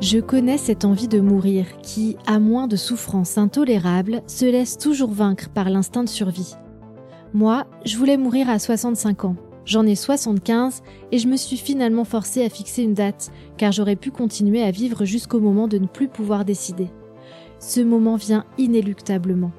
Je 0.00 0.18
connais 0.18 0.56
cette 0.56 0.86
envie 0.86 1.08
de 1.08 1.20
mourir 1.20 1.66
qui, 1.82 2.16
à 2.26 2.38
moins 2.38 2.66
de 2.66 2.76
souffrances 2.76 3.36
intolérables, 3.36 4.22
se 4.26 4.46
laisse 4.46 4.78
toujours 4.78 5.10
vaincre 5.10 5.50
par 5.50 5.68
l'instinct 5.68 6.04
de 6.04 6.08
survie. 6.08 6.54
Moi, 7.34 7.66
je 7.84 7.98
voulais 7.98 8.16
mourir 8.16 8.48
à 8.48 8.58
65 8.58 9.26
ans. 9.26 9.36
J'en 9.66 9.84
ai 9.84 9.94
75 9.94 10.82
et 11.12 11.18
je 11.18 11.28
me 11.28 11.36
suis 11.36 11.58
finalement 11.58 12.04
forcée 12.04 12.42
à 12.42 12.48
fixer 12.48 12.82
une 12.82 12.94
date 12.94 13.30
car 13.58 13.72
j'aurais 13.72 13.94
pu 13.94 14.10
continuer 14.10 14.62
à 14.62 14.70
vivre 14.70 15.04
jusqu'au 15.04 15.38
moment 15.38 15.68
de 15.68 15.76
ne 15.76 15.86
plus 15.86 16.08
pouvoir 16.08 16.46
décider. 16.46 16.88
Ce 17.58 17.82
moment 17.82 18.16
vient 18.16 18.46
inéluctablement. 18.56 19.52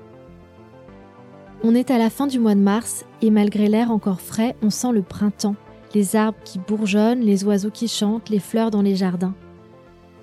On 1.63 1.75
est 1.75 1.91
à 1.91 1.99
la 1.99 2.10
fin 2.10 2.25
du 2.25 2.39
mois 2.39 2.56
de 2.56 2.62
mars 2.62 3.06
et 3.21 3.30
malgré 3.30 3.67
l'air 3.67 3.91
encore 3.91 4.21
frais, 4.21 4.56
on 4.63 4.71
sent 4.71 4.91
le 4.91 5.04
printemps, 5.04 5.56
les 5.93 6.15
arbres 6.15 6.39
qui 6.43 6.58
bourgeonnent, 6.58 7.21
les 7.21 7.43
oiseaux 7.43 7.69
qui 7.69 7.88
chantent, 7.88 8.30
les 8.30 8.39
fleurs 8.39 8.71
dans 8.71 8.82
les 8.82 8.95
jardins. 8.95 9.36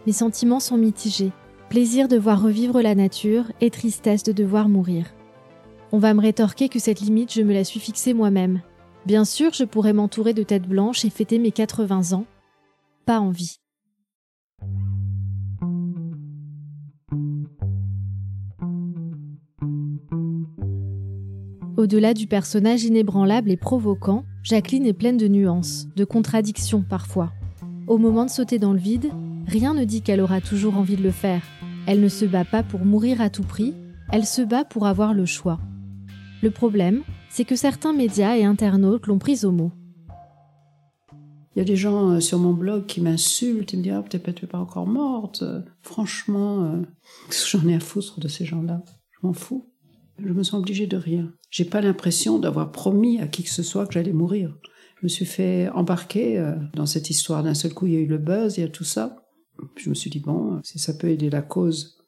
Mes 0.09 0.12
sentiments 0.12 0.59
sont 0.59 0.79
mitigés. 0.79 1.33
Plaisir 1.68 2.09
de 2.09 2.16
voir 2.16 2.42
revivre 2.42 2.81
la 2.81 2.94
nature 2.94 3.53
et 3.61 3.68
tristesse 3.68 4.23
de 4.23 4.33
devoir 4.33 4.71
mourir. 4.71 5.05
On 5.92 5.99
va 5.99 6.14
me 6.14 6.23
rétorquer 6.23 6.71
que 6.71 6.79
cette 6.79 7.01
limite, 7.01 7.31
je 7.35 7.42
me 7.42 7.53
la 7.53 7.62
suis 7.62 7.79
fixée 7.79 8.14
moi-même. 8.14 8.62
Bien 9.05 9.27
sûr, 9.27 9.53
je 9.53 9.64
pourrais 9.64 9.92
m'entourer 9.92 10.33
de 10.33 10.42
têtes 10.42 10.66
blanches 10.66 11.05
et 11.05 11.11
fêter 11.11 11.38
mes 11.38 11.51
80 11.51 12.14
ans. 12.14 12.25
Pas 13.05 13.21
envie. 13.21 13.59
Au-delà 21.77 22.14
du 22.14 22.27
personnage 22.27 22.83
inébranlable 22.83 23.51
et 23.51 23.59
provoquant, 23.59 24.25
Jacqueline 24.42 24.87
est 24.87 24.94
pleine 24.94 25.18
de 25.18 25.29
nuances, 25.29 25.87
de 25.97 26.07
contradictions 26.07 26.83
parfois. 26.88 27.35
Au 27.87 27.99
moment 27.99 28.25
de 28.25 28.31
sauter 28.31 28.59
dans 28.59 28.73
le 28.73 28.79
vide, 28.79 29.11
rien 29.49 29.75
ne 29.75 29.85
dit 29.85 30.03
qu'elle 30.03 30.21
aura 30.21 30.41
toujours 30.41 30.77
envie 30.77 30.97
de 30.97 31.03
le 31.03 31.11
faire. 31.11 31.43
Elle 31.87 32.01
ne 32.01 32.09
se 32.09 32.25
bat 32.25 32.45
pas 32.45 32.63
pour 32.63 32.85
mourir 32.85 33.21
à 33.21 33.31
tout 33.31 33.43
prix, 33.43 33.75
elle 34.13 34.27
se 34.27 34.43
bat 34.43 34.65
pour 34.65 34.87
avoir 34.87 35.15
le 35.15 35.27
choix. 35.27 35.59
Le 36.43 36.51
problème, 36.51 37.03
c'est 37.31 37.45
que 37.45 37.57
certains 37.57 37.93
médias 37.93 38.37
et 38.37 38.45
internautes 38.45 39.07
l'ont 39.07 39.19
prise 39.19 39.45
au 39.45 39.51
mot. 39.51 39.73
Il 41.57 41.59
y 41.59 41.63
a 41.63 41.65
des 41.65 41.77
gens 41.77 42.11
euh, 42.11 42.21
sur 42.21 42.39
mon 42.39 42.53
blog 42.53 42.87
qui 42.87 43.01
m'insultent, 43.01 43.73
ils 43.73 43.79
me 43.79 43.83
disent 43.83 43.93
ah, 43.97 44.03
peut-être 44.03 44.33
tu 44.33 44.45
n'es 44.45 44.49
pas 44.49 44.59
encore 44.59 44.87
morte. 44.87 45.43
Franchement, 45.83 46.65
euh, 46.65 46.83
j'en 47.51 47.67
ai 47.67 47.75
à 47.75 47.81
foutre 47.81 48.21
de 48.21 48.29
ces 48.29 48.45
gens-là? 48.45 48.83
Je 49.11 49.27
m'en 49.27 49.33
fous. 49.33 49.69
Je 50.19 50.33
me 50.33 50.43
sens 50.43 50.61
obligée 50.61 50.87
de 50.87 50.97
rien. 50.97 51.33
J'ai 51.51 51.65
pas 51.65 51.81
l'impression 51.81 52.39
d'avoir 52.39 52.71
promis 52.71 53.21
à 53.21 53.27
qui 53.27 53.43
que 53.43 53.51
ce 53.51 53.63
soit 53.63 53.87
que 53.87 53.95
j'allais 53.95 54.13
mourir. 54.13 54.57
Je 55.01 55.07
me 55.07 55.09
suis 55.09 55.25
fait 55.25 55.69
embarquer 55.71 56.39
euh, 56.39 56.55
dans 56.75 56.87
cette 56.87 57.11
histoire. 57.11 57.43
D'un 57.43 57.55
seul 57.55 57.73
coup, 57.73 57.87
il 57.87 57.95
y 57.95 57.97
a 57.97 58.01
eu 58.01 58.07
le 58.07 58.19
buzz, 58.19 58.59
il 58.59 58.61
y 58.61 58.65
a 58.65 58.69
tout 58.69 58.85
ça. 58.85 59.17
Je 59.77 59.88
me 59.90 59.94
suis 59.94 60.11
dit 60.11 60.21
bon, 60.21 60.61
si 60.62 60.79
ça 60.79 60.94
peut 60.94 61.09
aider 61.09 61.31
la 61.31 61.42
cause, 61.42 61.99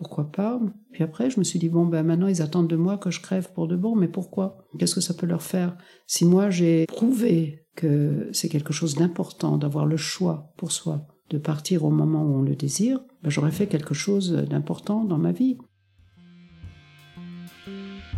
pourquoi 0.00 0.30
pas 0.30 0.58
Puis 0.92 1.04
après, 1.04 1.28
je 1.28 1.38
me 1.38 1.44
suis 1.44 1.58
dit, 1.58 1.68
bon, 1.68 1.84
ben 1.84 2.02
maintenant, 2.02 2.26
ils 2.26 2.40
attendent 2.40 2.70
de 2.70 2.76
moi 2.76 2.96
que 2.96 3.10
je 3.10 3.20
crève 3.20 3.52
pour 3.52 3.68
de 3.68 3.76
bon, 3.76 3.96
mais 3.96 4.08
pourquoi? 4.08 4.66
Qu'est-ce 4.78 4.94
que 4.94 5.00
ça 5.02 5.12
peut 5.12 5.26
leur 5.26 5.42
faire? 5.42 5.76
Si 6.06 6.24
moi, 6.24 6.48
j'ai 6.48 6.86
prouvé 6.86 7.66
que 7.76 8.28
c'est 8.32 8.48
quelque 8.48 8.72
chose 8.72 8.94
d'important 8.94 9.58
d'avoir 9.58 9.84
le 9.84 9.98
choix 9.98 10.52
pour 10.56 10.72
soi 10.72 11.06
de 11.28 11.38
partir 11.38 11.84
au 11.84 11.90
moment 11.90 12.22
où 12.22 12.38
on 12.38 12.42
le 12.42 12.56
désire, 12.56 13.00
ben 13.22 13.30
j'aurais 13.30 13.52
fait 13.52 13.66
quelque 13.66 13.94
chose 13.94 14.32
d'important 14.32 15.04
dans 15.04 15.18
ma 15.18 15.32
vie. 15.32 15.58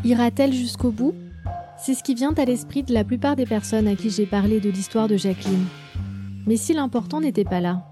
Ira-t-elle 0.04 0.52
jusqu'au 0.52 0.92
bout? 0.92 1.14
C'est 1.78 1.94
ce 1.94 2.02
qui 2.02 2.14
vient 2.14 2.32
à 2.34 2.44
l'esprit 2.44 2.84
de 2.84 2.94
la 2.94 3.04
plupart 3.04 3.36
des 3.36 3.44
personnes 3.44 3.88
à 3.88 3.96
qui 3.96 4.08
j'ai 4.08 4.24
parlé 4.26 4.60
de 4.60 4.70
l'histoire 4.70 5.08
de 5.08 5.16
Jacqueline. 5.16 5.66
Mais 6.46 6.56
si 6.56 6.72
l'important 6.72 7.20
n'était 7.20 7.44
pas 7.44 7.60
là 7.60 7.91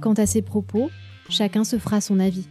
Quant 0.00 0.14
à 0.14 0.26
ses 0.26 0.42
propos, 0.42 0.90
chacun 1.28 1.64
se 1.64 1.78
fera 1.78 2.00
son 2.00 2.20
avis. 2.20 2.48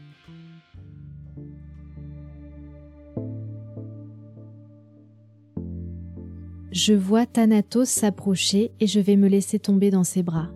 Je 6.72 6.94
vois 6.94 7.26
Thanatos 7.26 7.90
s'approcher 7.90 8.72
et 8.80 8.88
je 8.88 9.02
vais 9.02 9.18
me 9.18 9.28
laisser 9.28 9.60
tomber 9.60 9.92
dans 9.92 10.06
ses 10.06 10.24
bras. 10.24 10.50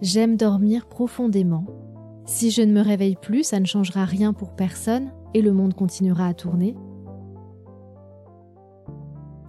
J'aime 0.00 0.36
dormir 0.36 0.86
profondément. 0.88 1.66
Si 2.26 2.50
je 2.50 2.62
ne 2.62 2.72
me 2.72 2.80
réveille 2.80 3.16
plus, 3.16 3.44
ça 3.44 3.60
ne 3.60 3.64
changera 3.64 4.04
rien 4.04 4.32
pour 4.32 4.56
personne 4.56 5.12
et 5.34 5.40
le 5.40 5.52
monde 5.52 5.74
continuera 5.74 6.26
à 6.26 6.34
tourner. 6.34 6.74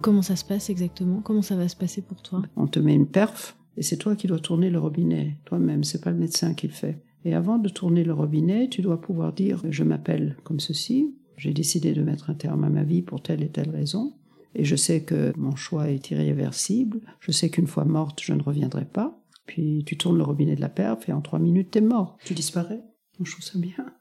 Comment 0.02 0.22
ça 0.22 0.36
se 0.36 0.44
passe 0.44 0.70
exactement? 0.70 1.20
Comment 1.20 1.42
ça 1.42 1.56
va 1.56 1.68
se 1.68 1.76
passer 1.76 2.02
pour 2.02 2.22
toi? 2.22 2.42
On 2.56 2.68
te 2.68 2.78
met 2.78 2.94
une 2.94 3.06
perf 3.06 3.56
et 3.76 3.82
c'est 3.82 3.96
toi 3.96 4.16
qui 4.16 4.26
dois 4.26 4.38
tourner 4.38 4.70
le 4.70 4.78
robinet, 4.78 5.38
toi-même, 5.44 5.84
c'est 5.84 6.00
pas 6.00 6.10
le 6.10 6.18
médecin 6.18 6.54
qui 6.54 6.66
le 6.66 6.72
fait. 6.72 7.02
Et 7.24 7.34
avant 7.34 7.58
de 7.58 7.68
tourner 7.68 8.04
le 8.04 8.12
robinet, 8.12 8.68
tu 8.68 8.82
dois 8.82 9.00
pouvoir 9.00 9.32
dire 9.32 9.62
je 9.70 9.82
m'appelle 9.82 10.36
comme 10.44 10.60
ceci, 10.60 11.14
j'ai 11.36 11.52
décidé 11.52 11.92
de 11.92 12.02
mettre 12.02 12.30
un 12.30 12.34
terme 12.34 12.64
à 12.64 12.68
ma 12.68 12.84
vie 12.84 13.02
pour 13.02 13.22
telle 13.22 13.42
et 13.42 13.48
telle 13.48 13.70
raison. 13.70 14.14
Et 14.54 14.64
je 14.64 14.76
sais 14.76 15.02
que 15.02 15.32
mon 15.36 15.56
choix 15.56 15.90
est 15.90 16.10
irréversible. 16.10 17.00
Je 17.18 17.32
sais 17.32 17.50
qu'une 17.50 17.66
fois 17.66 17.84
morte, 17.84 18.20
je 18.22 18.32
ne 18.32 18.42
reviendrai 18.42 18.84
pas. 18.84 19.20
Puis 19.46 19.82
tu 19.84 19.96
tournes 19.96 20.18
le 20.18 20.22
robinet 20.22 20.54
de 20.54 20.60
la 20.60 20.68
perf 20.68 21.08
et 21.08 21.12
en 21.12 21.20
trois 21.20 21.40
minutes, 21.40 21.72
t'es 21.72 21.80
mort. 21.80 22.16
Tu 22.24 22.34
disparais. 22.34 22.80
je 23.20 23.30
trouve 23.30 23.44
ça 23.44 23.58
bien. 23.58 23.92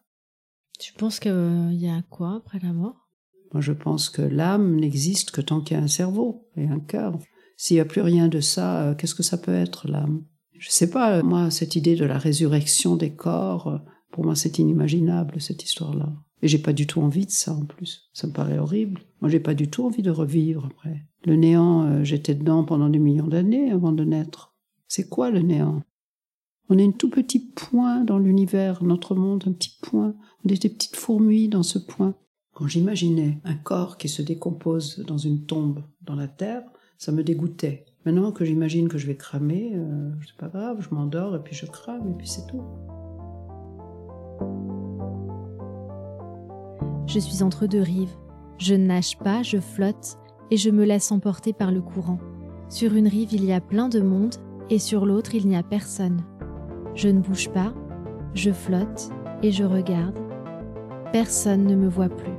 Tu 0.80 0.94
penses 0.94 1.20
qu'il 1.20 1.74
y 1.74 1.88
a 1.88 2.02
quoi 2.10 2.36
après 2.36 2.60
la 2.60 2.74
mort? 2.74 3.10
Moi, 3.52 3.62
je 3.62 3.72
pense 3.72 4.10
que 4.10 4.22
l'âme 4.22 4.76
n'existe 4.76 5.32
que 5.32 5.42
tant 5.42 5.62
qu'il 5.62 5.78
y 5.78 5.80
a 5.80 5.84
un 5.84 5.88
cerveau 5.88 6.48
et 6.56 6.68
un 6.68 6.80
cœur. 6.80 7.20
S'il 7.64 7.78
n'y 7.78 7.80
a 7.80 7.86
plus 7.86 8.02
rien 8.02 8.28
de 8.28 8.42
ça, 8.42 8.82
euh, 8.82 8.94
qu'est-ce 8.94 9.16
que 9.16 9.24
ça 9.24 9.38
peut 9.38 9.54
être 9.54 9.88
l'âme 9.88 10.26
Je 10.52 10.70
sais 10.70 10.90
pas, 10.90 11.20
euh, 11.20 11.24
moi, 11.24 11.50
cette 11.50 11.78
idée 11.78 11.96
de 11.96 12.04
la 12.04 12.18
résurrection 12.18 12.98
des 12.98 13.16
corps, 13.16 13.68
euh, 13.68 13.78
pour 14.12 14.26
moi, 14.26 14.36
c'est 14.36 14.60
inimaginable, 14.60 15.40
cette 15.40 15.64
histoire-là. 15.64 16.12
Et 16.42 16.50
j'ai 16.50 16.58
pas 16.58 16.74
du 16.74 16.88
tout 16.88 17.00
envie 17.00 17.26
de 17.26 17.32
ça 17.32 17.54
en 17.54 17.64
plus. 17.64 18.10
Ça 18.12 18.28
me 18.28 18.34
paraît 18.34 18.58
horrible. 18.58 19.04
Moi, 19.22 19.30
j'ai 19.30 19.40
pas 19.40 19.54
du 19.54 19.70
tout 19.70 19.86
envie 19.86 20.02
de 20.02 20.12
revivre 20.12 20.66
après. 20.66 21.06
Le 21.24 21.38
néant, 21.38 22.04
j'étais 22.04 22.36
dedans 22.36 22.66
pendant 22.66 22.90
des 22.90 23.00
millions 23.00 23.28
d'années 23.28 23.72
avant 23.72 23.94
de 23.94 24.04
naître. 24.04 24.54
C'est 24.90 25.08
quoi 25.08 25.32
le 25.32 25.40
néant? 25.40 25.84
On 26.68 26.78
est 26.78 26.86
un 26.86 26.92
tout 26.92 27.10
petit 27.10 27.40
point 27.40 28.04
dans 28.04 28.20
l'univers, 28.20 28.84
notre 28.84 29.16
monde, 29.16 29.46
un 29.48 29.54
petit 29.54 29.78
point. 29.82 30.16
On 30.44 30.50
est 30.50 30.62
des 30.62 30.68
petites 30.68 30.98
fourmis 30.98 31.48
dans 31.48 31.64
ce 31.64 31.80
point. 31.80 32.14
Quand 32.54 32.68
j'imaginais 32.68 33.40
un 33.46 33.56
corps 33.56 33.96
qui 33.96 34.10
se 34.10 34.22
décompose 34.22 35.02
dans 35.08 35.18
une 35.18 35.46
tombe 35.46 35.82
dans 36.02 36.16
la 36.16 36.28
terre, 36.28 36.64
ça 36.98 37.12
me 37.12 37.24
dégoûtait. 37.24 37.86
Maintenant 38.06 38.32
que 38.32 38.44
j'imagine 38.44 38.90
que 38.90 38.98
je 38.98 39.08
vais 39.08 39.16
cramer, 39.16 39.72
euh, 39.76 40.12
c'est 40.26 40.36
pas 40.38 40.50
grave, 40.50 40.78
je 40.82 40.94
m'endors 40.94 41.36
et 41.36 41.40
puis 41.40 41.56
je 41.56 41.66
crame 41.66 42.10
et 42.10 42.14
puis 42.14 42.28
c'est 42.28 42.46
tout. 42.48 42.64
Je 47.08 47.20
suis 47.20 47.44
entre 47.44 47.68
deux 47.68 47.82
rives. 47.82 48.16
Je 48.58 48.76
nage 48.76 49.18
pas, 49.18 49.44
je 49.44 49.60
flotte 49.60 50.18
et 50.52 50.58
je 50.58 50.70
me 50.70 50.84
laisse 50.84 51.12
emporter 51.12 51.54
par 51.54 51.72
le 51.72 51.82
courant. 51.82 52.20
Sur 52.70 52.96
une 52.96 53.08
rive, 53.08 53.34
il 53.34 53.46
y 53.46 53.54
a 53.54 53.62
plein 53.62 53.88
de 53.90 54.00
monde 54.00 54.36
et 54.70 54.80
sur 54.80 55.06
l'autre, 55.06 55.36
il 55.36 55.48
n'y 55.48 55.56
a 55.56 55.64
personne. 55.64 56.22
Je 56.96 57.10
ne 57.10 57.20
bouge 57.20 57.50
pas, 57.50 57.74
je 58.34 58.52
flotte 58.52 59.10
et 59.42 59.52
je 59.52 59.64
regarde. 59.64 60.18
Personne 61.12 61.66
ne 61.66 61.76
me 61.76 61.88
voit 61.88 62.10
plus. 62.10 62.33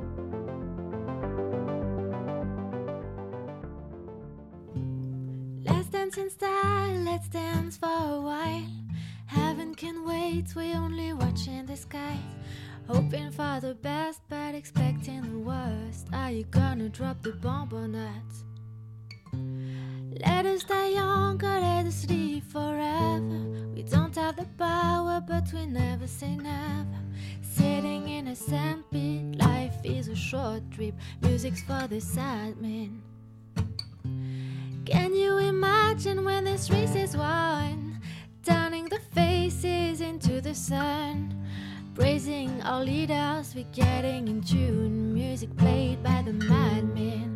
Trip. 30.71 30.93
Music's 31.21 31.61
for 31.61 31.87
the 31.87 31.99
sad 31.99 32.57
men. 32.61 33.01
Can 34.85 35.15
you 35.15 35.37
imagine 35.37 36.23
when 36.23 36.43
this 36.43 36.69
race 36.69 36.95
is 36.95 37.17
won? 37.17 37.99
Turning 38.43 38.85
the 38.85 38.99
faces 39.13 40.01
into 40.01 40.41
the 40.41 40.53
sun. 40.53 41.33
Praising 41.95 42.61
our 42.63 42.83
leaders, 42.83 43.55
we're 43.55 43.65
getting 43.73 44.27
in 44.27 44.43
tune. 44.43 45.13
Music 45.13 45.55
played 45.57 46.03
by 46.03 46.21
the 46.25 46.33
madmen. 46.33 47.34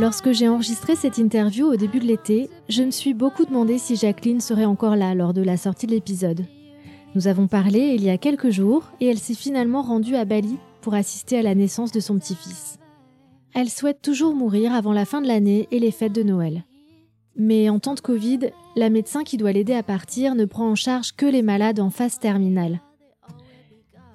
Lorsque 0.00 0.32
j'ai 0.32 0.48
enregistré 0.48 0.96
cette 0.96 1.18
interview 1.18 1.66
au 1.66 1.76
début 1.76 1.98
de 1.98 2.06
l'été, 2.06 2.48
je 2.70 2.82
me 2.82 2.90
suis 2.90 3.12
beaucoup 3.12 3.44
demandé 3.44 3.76
si 3.76 3.96
Jacqueline 3.96 4.40
serait 4.40 4.64
encore 4.64 4.96
là 4.96 5.14
lors 5.14 5.34
de 5.34 5.42
la 5.42 5.58
sortie 5.58 5.86
de 5.86 5.90
l'épisode. 5.90 6.46
Nous 7.14 7.28
avons 7.28 7.48
parlé 7.48 7.96
il 7.96 8.02
y 8.02 8.08
a 8.08 8.16
quelques 8.16 8.48
jours 8.48 8.90
et 9.00 9.08
elle 9.08 9.18
s'est 9.18 9.34
finalement 9.34 9.82
rendue 9.82 10.16
à 10.16 10.24
Bali 10.24 10.56
pour 10.80 10.94
assister 10.94 11.36
à 11.38 11.42
la 11.42 11.54
naissance 11.54 11.92
de 11.92 12.00
son 12.00 12.18
petit-fils. 12.18 12.78
Elle 13.52 13.68
souhaite 13.68 14.00
toujours 14.00 14.34
mourir 14.34 14.72
avant 14.72 14.94
la 14.94 15.04
fin 15.04 15.20
de 15.20 15.28
l'année 15.28 15.68
et 15.70 15.78
les 15.78 15.90
fêtes 15.90 16.14
de 16.14 16.22
Noël. 16.22 16.64
Mais 17.36 17.68
en 17.68 17.78
temps 17.78 17.92
de 17.92 18.00
Covid, 18.00 18.52
la 18.76 18.88
médecin 18.88 19.22
qui 19.22 19.36
doit 19.36 19.52
l'aider 19.52 19.74
à 19.74 19.82
partir 19.82 20.34
ne 20.34 20.46
prend 20.46 20.70
en 20.70 20.76
charge 20.76 21.12
que 21.12 21.26
les 21.26 21.42
malades 21.42 21.78
en 21.78 21.90
phase 21.90 22.18
terminale. 22.18 22.80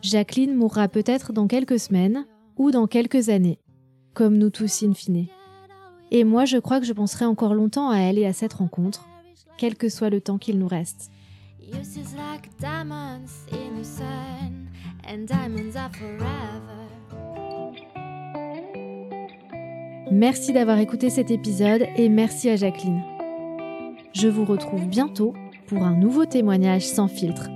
Jacqueline 0.02 0.56
mourra 0.56 0.88
peut-être 0.88 1.32
dans 1.32 1.46
quelques 1.46 1.78
semaines 1.78 2.26
ou 2.58 2.72
dans 2.72 2.88
quelques 2.88 3.30
années, 3.30 3.60
comme 4.16 4.40
nous 4.40 4.50
tous 4.50 4.82
in 4.82 4.96
fine. 4.96 5.28
Et 6.12 6.24
moi, 6.24 6.46
je 6.46 6.58
crois 6.58 6.80
que 6.80 6.86
je 6.86 6.94
penserai 6.94 7.26
encore 7.26 7.54
longtemps 7.54 7.90
à 7.90 7.98
elle 7.98 8.18
et 8.18 8.26
à 8.26 8.34
cette 8.34 8.54
rencontre, 8.54 9.08
quel 9.58 9.76
que 9.76 9.90
soit 9.90 10.10
le 10.10 10.22
temps 10.22 10.38
qu'il 10.38 10.60
nous 10.60 10.68
reste. 10.68 11.12
Merci 20.12 20.54
d'avoir 20.54 20.78
écouté 20.78 21.10
cet 21.10 21.32
épisode 21.32 21.86
et 21.96 22.10
merci 22.10 22.50
à 22.50 22.56
Jacqueline. 22.56 23.02
Je 24.14 24.28
vous 24.28 24.46
retrouve 24.46 24.88
bientôt 24.88 25.34
pour 25.68 25.84
un 25.84 25.96
nouveau 25.96 26.26
témoignage 26.26 26.86
sans 26.88 27.08
filtre. 27.08 27.50